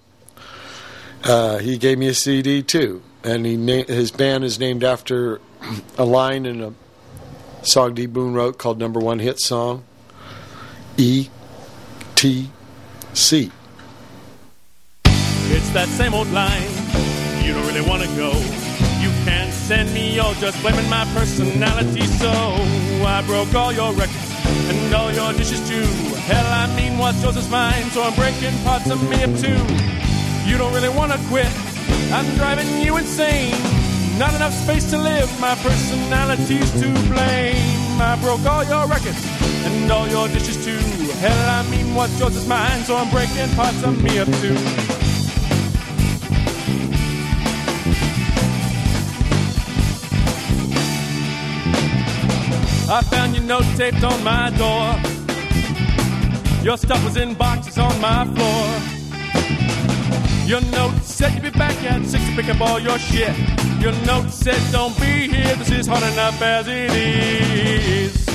[1.23, 5.41] uh, he gave me a CD too, and he na- his band is named after
[5.97, 6.73] a line in a
[7.63, 8.05] song D.
[8.05, 9.83] Boon wrote called "Number One Hit Song."
[10.97, 11.29] E
[12.15, 12.49] T
[13.13, 13.51] C.
[15.05, 16.61] It's that same old line.
[17.43, 18.31] You don't really want to go.
[19.01, 22.05] You can't send me, you're just blaming my personality.
[22.05, 22.31] So
[23.05, 24.31] I broke all your records
[24.69, 25.85] and all your dishes too.
[26.27, 27.89] Hell, I mean, what's yours is mine.
[27.91, 29.59] So I'm breaking parts of me up too.
[30.49, 31.51] You don't really want to quit.
[32.11, 33.53] I'm driving you insane.
[34.17, 35.29] Not enough space to live.
[35.39, 38.01] My personality's to blame.
[38.01, 39.23] I broke all your records
[39.65, 40.79] and all your dishes too.
[41.19, 42.83] Hell, I mean, what's yours is mine.
[42.83, 45.06] So I'm breaking parts of me up too.
[52.89, 54.95] I found your note taped on my door.
[56.63, 58.97] Your stuff was in boxes on my floor.
[60.47, 63.37] Your note said you'd be back at six to pick up all your shit.
[63.81, 68.25] Your note said, Don't be here, this is hard enough as it is.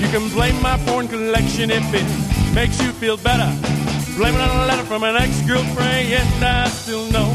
[0.00, 3.79] You can blame my porn collection if it makes you feel better.
[4.20, 7.32] Blame it on a letter from an ex-girlfriend, I still know.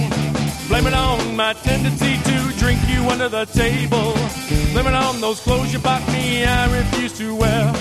[0.67, 4.13] Blame it on my tendency to drink you under the table.
[4.71, 7.73] Blame it on those clothes you bought me I refuse to wear.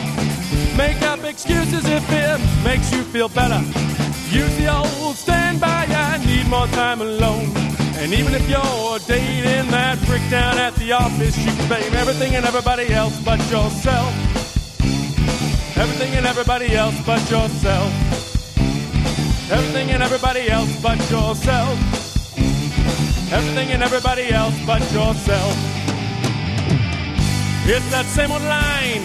[0.78, 3.60] Make up excuses if it makes you feel better.
[4.32, 7.52] Use the old standby, I need more time alone.
[8.00, 12.36] And even if you're dating that prick down at the office, you can blame everything
[12.36, 14.14] and everybody else but yourself.
[15.76, 18.33] Everything and everybody else but yourself.
[19.50, 21.78] Everything and everybody else but yourself.
[23.30, 25.54] Everything and everybody else but yourself.
[27.66, 29.02] It's that same old line.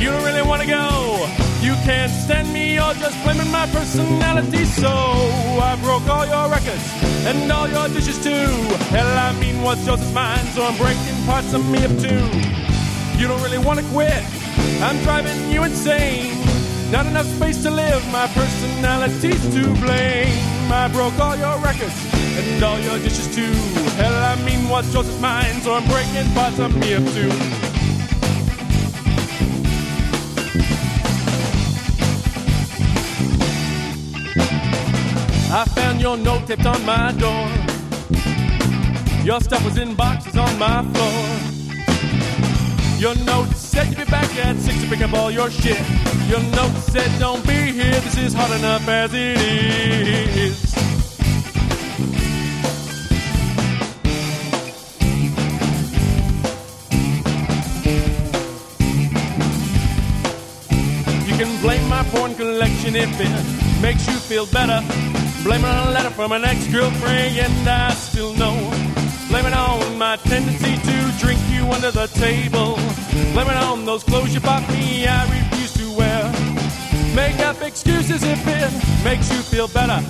[0.00, 1.26] You don't really want to go.
[1.62, 4.64] You can't stand me, you're just blaming my personality.
[4.64, 6.86] So I broke all your records
[7.24, 8.46] and all your dishes too.
[8.90, 12.26] Hell, I mean, what's yours is mine, so I'm breaking parts of me up too.
[13.18, 14.22] You don't really want to quit.
[14.82, 16.55] I'm driving you insane.
[16.90, 20.72] Not enough space to live, my personality's to blame.
[20.72, 23.52] I broke all your records and all your dishes too.
[23.96, 27.30] Hell, I mean, what's is mine, so I'm breaking parts of me up too.
[35.52, 37.48] I found your note taped on my door.
[39.24, 41.46] Your stuff was in boxes on my floor.
[43.06, 45.78] Your note said you'd be back at six to pick up all your shit.
[46.28, 49.38] Your note said don't be here, this is hard enough as it
[50.36, 50.74] is.
[61.28, 64.84] You can blame my porn collection if it makes you feel better.
[65.44, 68.56] Blame it on a letter from an ex-girlfriend, and I still know.
[69.28, 72.76] Blame it on my tendency to drink you under the table.
[73.32, 76.22] Blame it on those clothes you bought me I refuse to wear.
[77.14, 80.00] Make up excuses if it makes you feel better.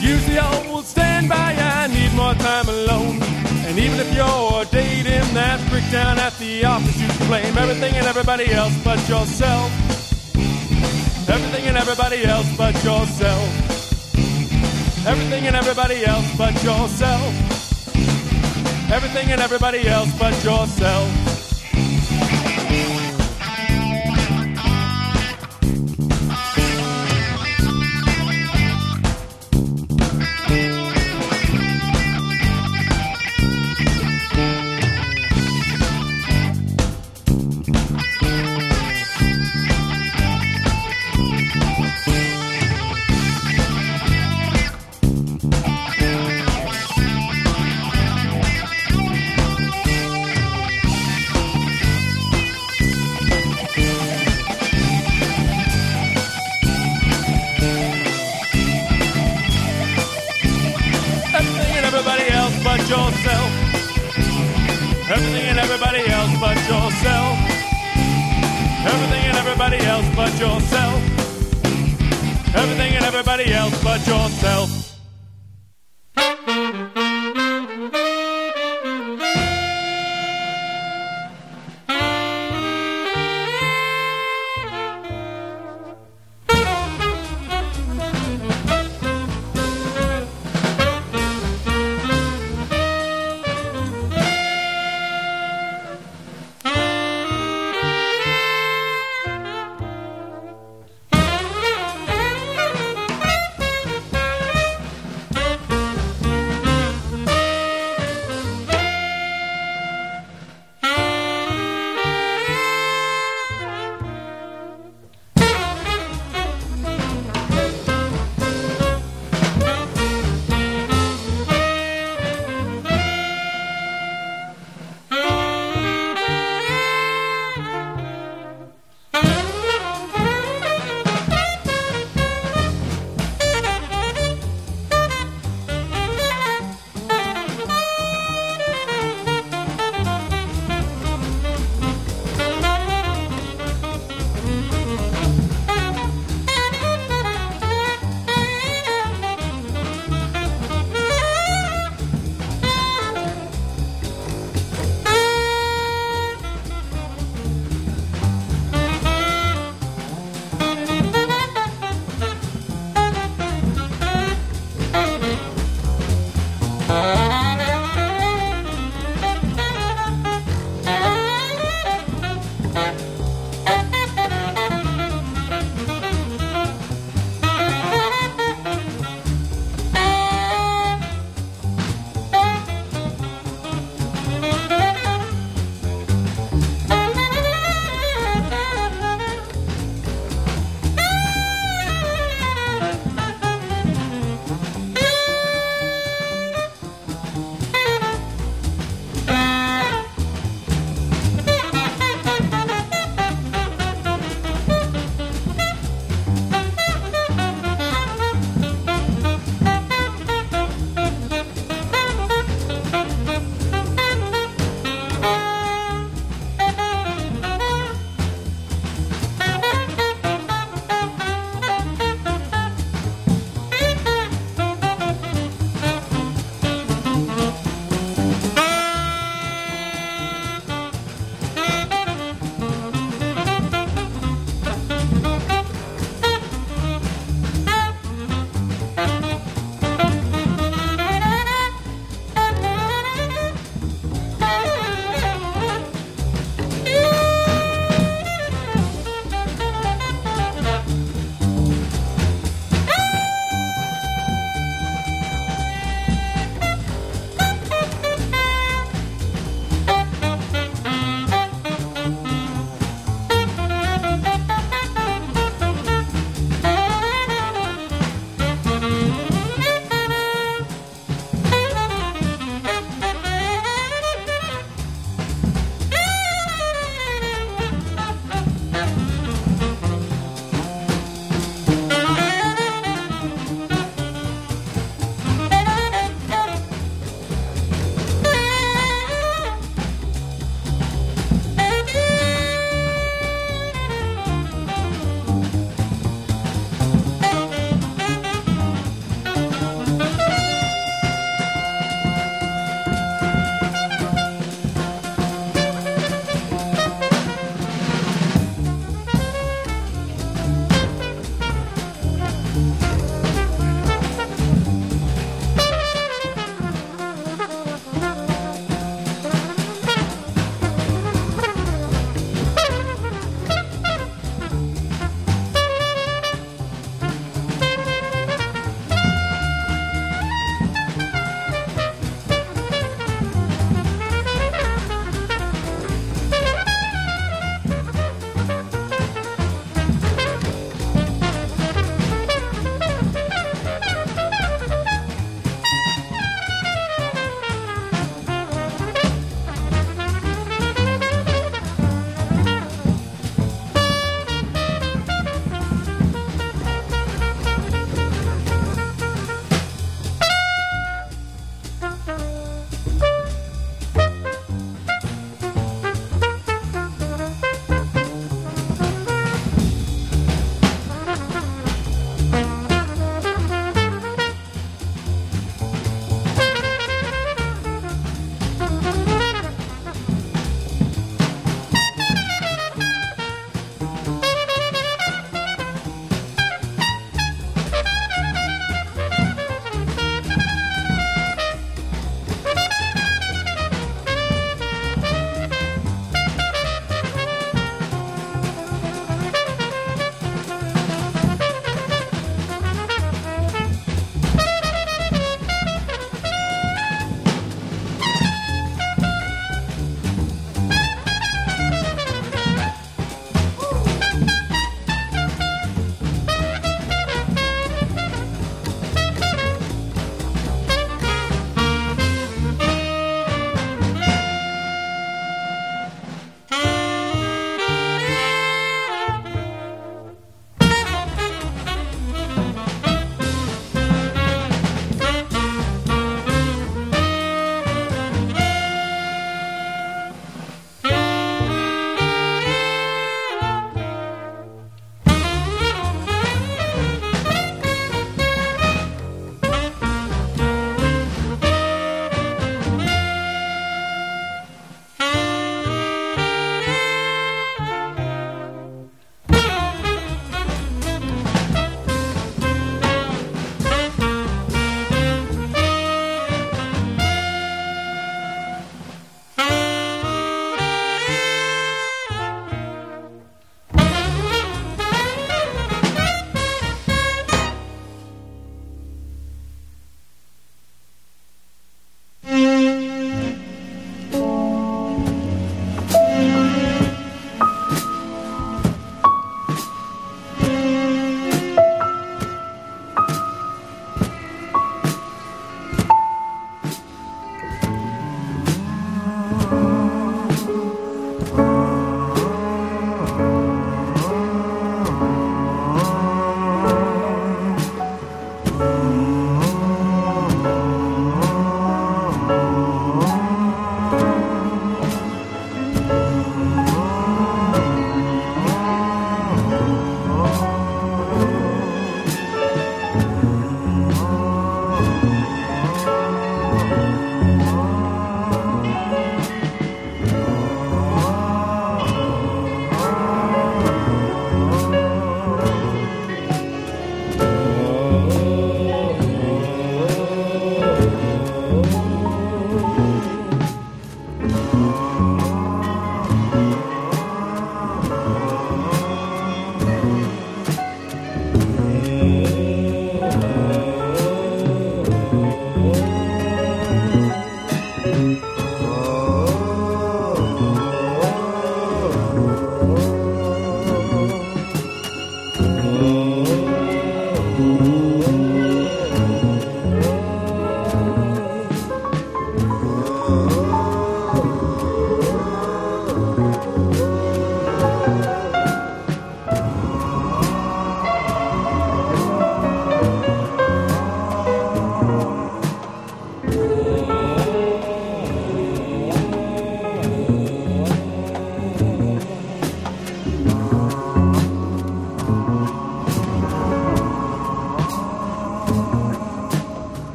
[0.00, 3.22] Use the old standby, I need more time alone.
[3.66, 8.06] And even if you're dating that prick down at the office, you blame everything and
[8.06, 9.70] everybody else but yourself.
[11.28, 13.46] Everything and everybody else but yourself.
[15.06, 17.69] Everything and everybody else but yourself.
[18.92, 21.29] Everything and everybody else but yourself.
[73.32, 74.29] Everybody else but yourself.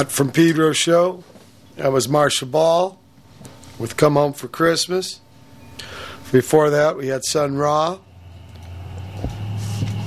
[0.00, 1.22] Watt from Pedro show.
[1.76, 2.98] That was Marcia Ball
[3.78, 5.20] with Come Home for Christmas.
[6.32, 7.98] Before that, we had Sun Ra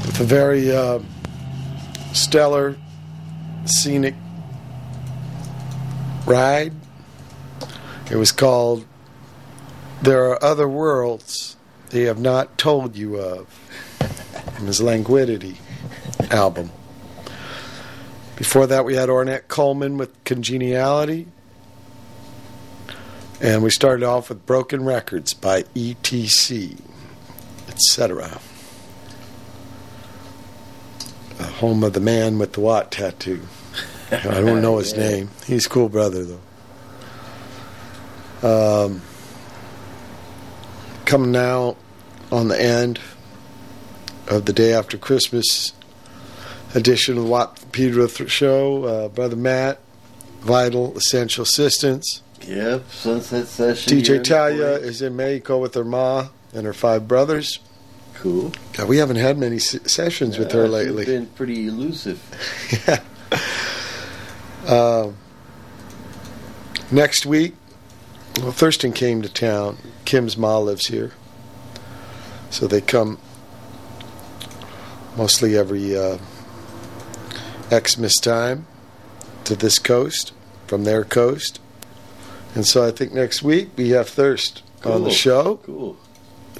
[0.03, 0.97] with a very uh,
[2.11, 2.75] stellar
[3.65, 4.15] scenic
[6.25, 6.73] ride.
[8.09, 8.87] It was called
[10.01, 11.55] There Are Other Worlds
[11.91, 13.47] They Have Not Told You Of
[14.57, 15.59] his Languidity
[16.31, 16.71] album.
[18.35, 21.27] Before that, we had Ornette Coleman with Congeniality.
[23.41, 26.79] And we started off with Broken Records by ETC,
[27.67, 28.39] etc.
[31.59, 33.41] Home of the man with the Watt tattoo.
[34.11, 34.99] I don't know his Yeah.
[35.09, 35.29] name.
[35.45, 36.25] He's cool brother,
[38.41, 38.85] though.
[38.87, 39.01] Um,
[41.05, 41.75] coming now
[42.31, 42.99] on the end
[44.27, 45.73] of the day after Christmas
[46.75, 49.79] edition of the Watt Pedro th- show, uh, Brother Matt,
[50.41, 52.21] Vital Essential Assistance.
[52.47, 53.97] Yep, Sunset Session.
[53.97, 54.23] DJ.
[54.23, 57.59] Talia is in Mexico with her ma and her five brothers.
[58.15, 58.51] Cool.
[58.73, 61.05] God, we haven't had many s- sessions with her Yeah, lately.
[61.05, 62.19] been pretty elusive.
[64.65, 65.17] Um,
[66.89, 67.53] next week,
[68.39, 69.77] well, Thurston came to town.
[70.05, 71.11] Kim's ma lives here,
[72.49, 73.17] so they come
[75.17, 76.17] mostly every uh,
[77.71, 78.65] Xmas time
[79.45, 80.31] to this coast
[80.67, 81.59] from their coast,
[82.55, 85.97] and so I think next week we have Thirst on the show Cool.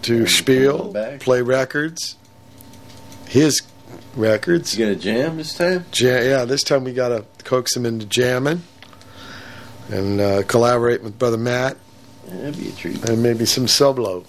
[0.03, 2.15] to spiel, play records,
[3.27, 3.61] his
[4.15, 4.77] records.
[4.77, 5.85] You got a jam this time?
[5.93, 8.63] Yeah, this time we got to coax him into jamming
[9.89, 11.77] and uh, collaborate with Brother Matt.
[12.27, 13.03] That'd be a treat.
[13.09, 14.23] And maybe some solo.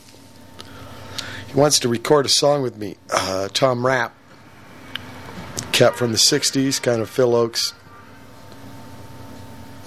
[1.46, 2.96] He wants to record a song with me.
[3.12, 4.12] Uh, Tom Rapp,
[5.74, 7.72] kept from the 60s, kind of Phil Ochs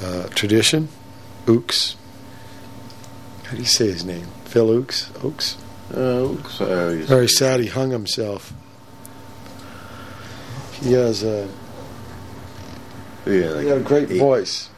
[0.03, 0.89] uh, tradition.
[1.47, 1.95] Ooks.
[3.45, 4.27] How do you say his name?
[4.45, 5.09] Phil Ochs?
[5.23, 5.57] Oaks?
[5.93, 6.97] Oh, sorry.
[7.03, 8.53] Very sad he hung himself.
[10.81, 11.47] He has a
[13.25, 14.69] Yeah, like he had a great eight- voice,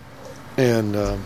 [0.57, 1.23] and um,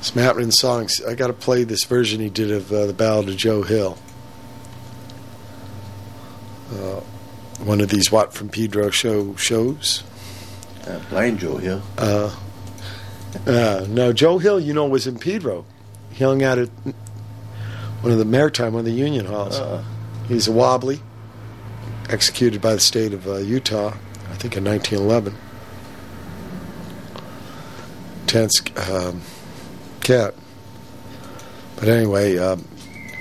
[0.00, 1.02] some happening songs.
[1.06, 3.98] I got to play this version he did of uh, the Ballad of Joe Hill.
[7.62, 10.02] Uh, one of these Watt from Pedro show shows.
[10.86, 11.82] Uh, Blind Joe Hill.
[11.96, 12.34] Uh,
[13.46, 15.64] uh, no, Joe Hill, you know, was in Pedro.
[16.10, 16.68] He hung out at
[18.00, 19.58] one of the maritime, one of the union halls.
[19.58, 19.84] Uh.
[20.28, 21.00] He's a wobbly,
[22.08, 25.34] executed by the state of uh, Utah, I think in 1911.
[28.26, 29.20] Tense um,
[30.00, 30.34] cat.
[31.76, 32.60] But anyway, um,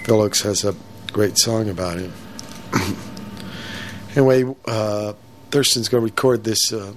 [0.04, 0.76] Phil Ochs has a
[1.12, 2.14] great song about him.
[4.16, 5.14] anyway, uh,
[5.50, 6.94] Thurston's going to record this uh,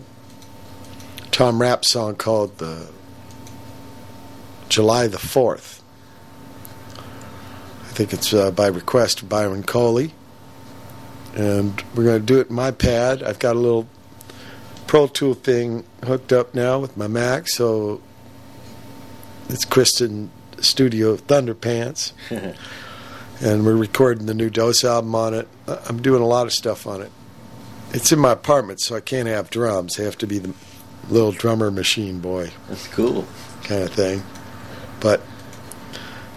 [1.30, 2.86] Tom Rapp song called uh,
[4.68, 5.80] July the 4th.
[6.96, 10.12] I think it's uh, by request of Byron Coley.
[11.34, 13.22] And we're going to do it in my pad.
[13.22, 13.88] I've got a little
[14.86, 18.00] Pro Tool thing hooked up now with my Mac, so
[19.48, 22.12] it's Kristen Studio Thunderpants.
[23.40, 25.48] and we're recording the new Dos album on it.
[25.66, 27.10] I'm doing a lot of stuff on it.
[27.92, 29.96] It's in my apartment, so I can't have drums.
[29.96, 30.54] Have to be the
[31.08, 32.50] little drummer machine boy.
[32.68, 33.26] That's cool.
[33.64, 34.22] Kind of thing.
[35.00, 35.20] But,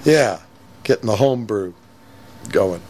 [0.03, 0.41] yeah,
[0.83, 1.73] getting the homebrew
[2.49, 2.81] going.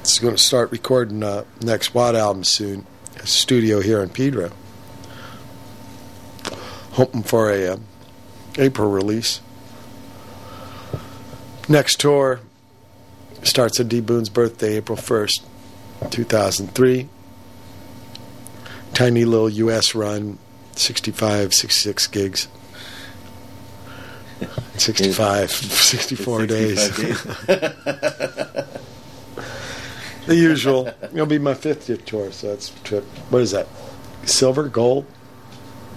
[0.00, 2.86] It's going to start recording uh, next Watt album soon.
[3.16, 4.50] A studio here in Pedro.
[6.92, 7.76] Hoping for a uh,
[8.58, 9.40] April release.
[11.68, 12.40] Next tour
[13.42, 15.42] starts on D Boon's birthday, April 1st,
[16.10, 17.08] 2003.
[18.92, 19.94] Tiny little U.S.
[19.94, 20.38] run,
[20.76, 22.48] 65, 66 gigs.
[24.76, 26.94] 65, 64 days.
[26.94, 27.46] 65 days.
[30.26, 30.88] the usual.
[31.02, 33.04] It'll be my 50th tour, so that's a trip.
[33.30, 33.66] What is that?
[34.24, 35.06] Silver, gold,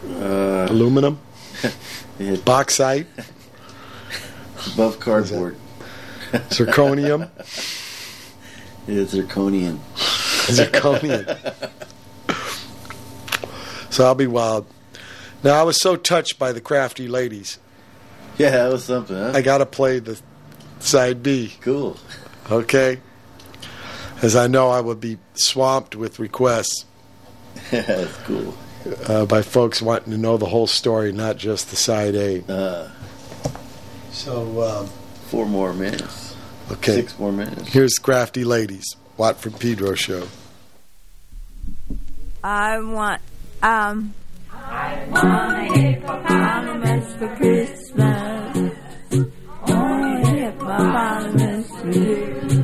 [0.05, 1.19] Uh, aluminum,
[2.45, 3.07] bauxite,
[4.73, 5.57] above cardboard.
[6.49, 7.29] zirconium,
[8.87, 9.77] Yeah, zirconian.
[10.47, 11.71] zirconium.
[13.91, 14.65] So I'll be wild.
[15.43, 17.57] Now I was so touched by the crafty ladies.
[18.37, 19.31] Yeah, that was something, huh?
[19.33, 20.19] I got to play the
[20.79, 21.53] side B.
[21.61, 21.97] Cool.
[22.51, 22.99] Okay.
[24.21, 26.85] As I know I would be swamped with requests
[27.71, 28.53] That's cool.
[29.07, 32.43] uh, by folks wanting to know the whole story, not just the side A.
[32.51, 32.89] Uh,
[34.17, 34.87] so, um,
[35.27, 36.35] four more minutes.
[36.71, 36.95] Okay.
[36.95, 37.67] Six more minutes.
[37.67, 40.27] Here's Crafty Ladies, Watt from Pedro Show.
[42.43, 43.21] I want
[43.63, 44.13] Um,
[44.51, 48.71] I want a hippopotamus for Christmas.
[49.69, 52.63] Oh, a hippopotamus for you.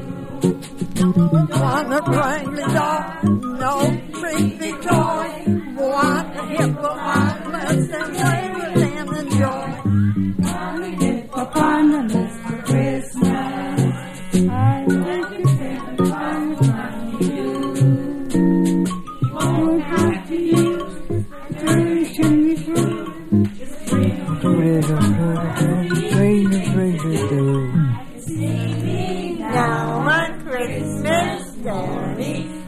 [1.60, 5.44] Want a brightly dog, no creepy toy.
[5.76, 8.53] Want a hippopotamus and play with and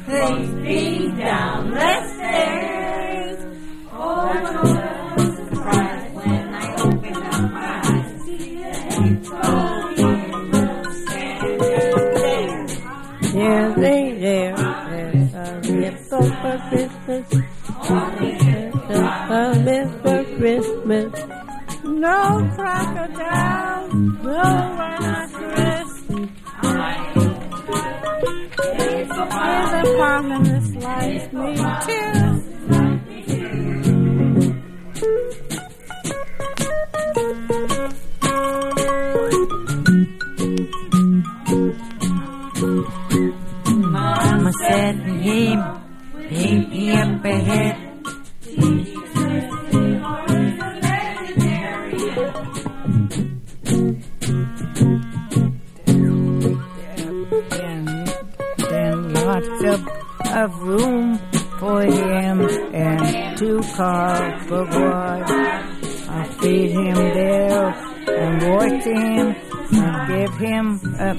[0.06, 3.46] please be down the stairs.
[3.92, 4.85] Oh,
[16.22, 17.26] hippo for Christmas.
[18.88, 21.12] Hippopotamus for Christmas.
[21.84, 24.42] No crocodile, no
[24.78, 25.92] rhinoceros.
[28.78, 32.25] Hippopotamus likes me too.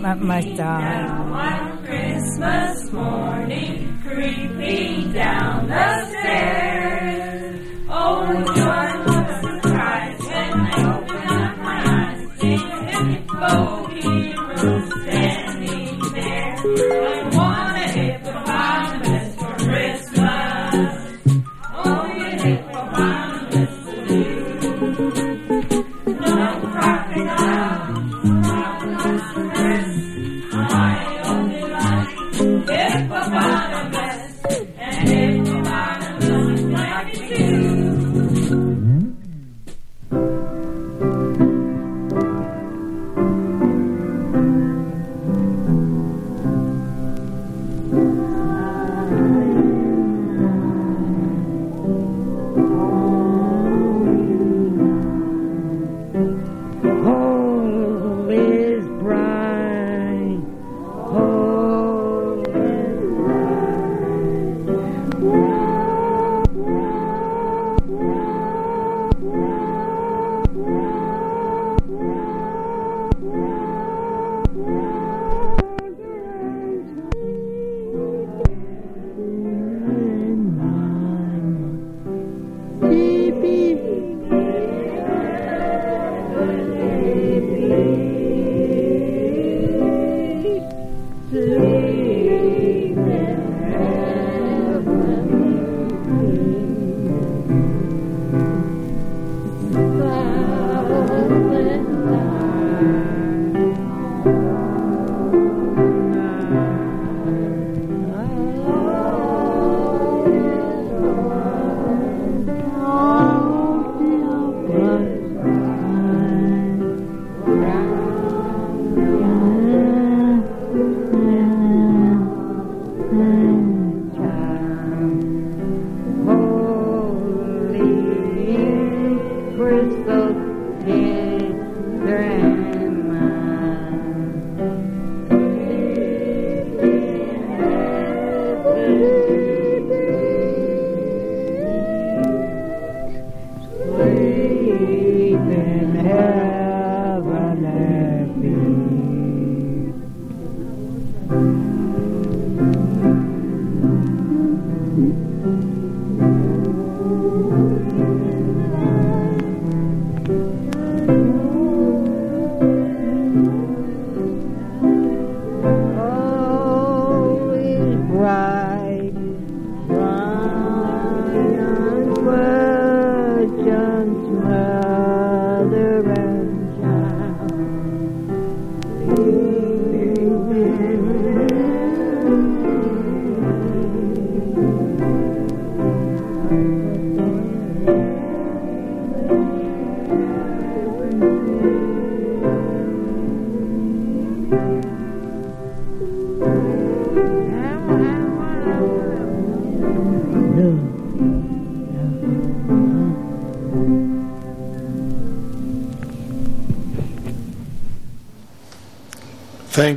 [0.07, 0.41] Uh, my.
[1.31, 6.06] One Christmas morning, creeping down the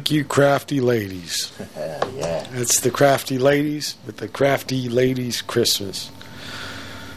[0.10, 1.52] Thank you, crafty ladies.
[1.78, 2.48] yeah.
[2.54, 6.10] It's the crafty ladies with the crafty ladies Christmas.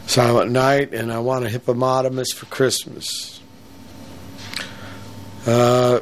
[0.05, 3.41] Silent night, and I want a hippopotamus for Christmas.
[5.47, 6.01] Uh,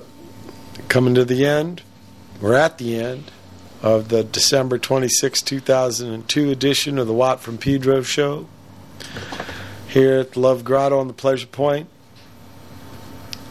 [0.89, 1.81] coming to the end,
[2.41, 3.31] we're at the end
[3.81, 8.49] of the December 26, 2002 edition of the Watt from Pedro show.
[9.87, 11.87] Here at the Love Grotto on the Pleasure Point,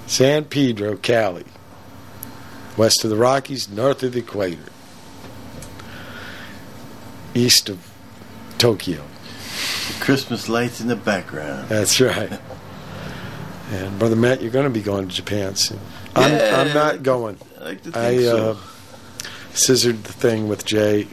[0.07, 1.47] San Pedro, Cali.
[2.81, 4.73] West of the Rockies, north of the equator.
[7.35, 7.93] East of
[8.57, 9.05] Tokyo.
[10.01, 11.69] Christmas lights in the background.
[11.69, 12.41] That's right.
[13.71, 15.79] And Brother Matt, you're going to be going to Japan soon.
[16.17, 17.39] I'm, Yeah, I'm not going.
[17.61, 18.51] I like I so.
[18.51, 18.57] uh,
[19.53, 21.07] scissored the thing with Jay.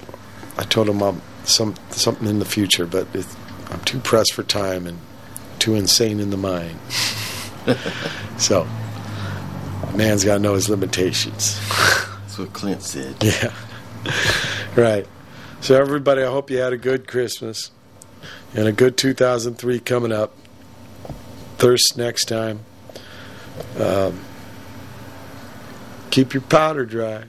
[0.58, 3.28] I told him I'm some something in the future, but it,
[3.70, 4.98] I'm too pressed for time and
[5.60, 6.80] too insane in the mind.
[8.40, 8.68] so,
[9.98, 11.60] man's got to know his limitations.
[12.22, 13.16] That's what Clint said.
[13.24, 13.54] Yeah.
[14.76, 15.06] right.
[15.60, 17.72] So, everybody, I hope you had a good Christmas
[18.54, 20.34] and a good 2003 coming up.
[21.58, 22.60] Thirst next time.
[23.80, 24.22] Um,
[26.12, 27.24] keep your powder dry.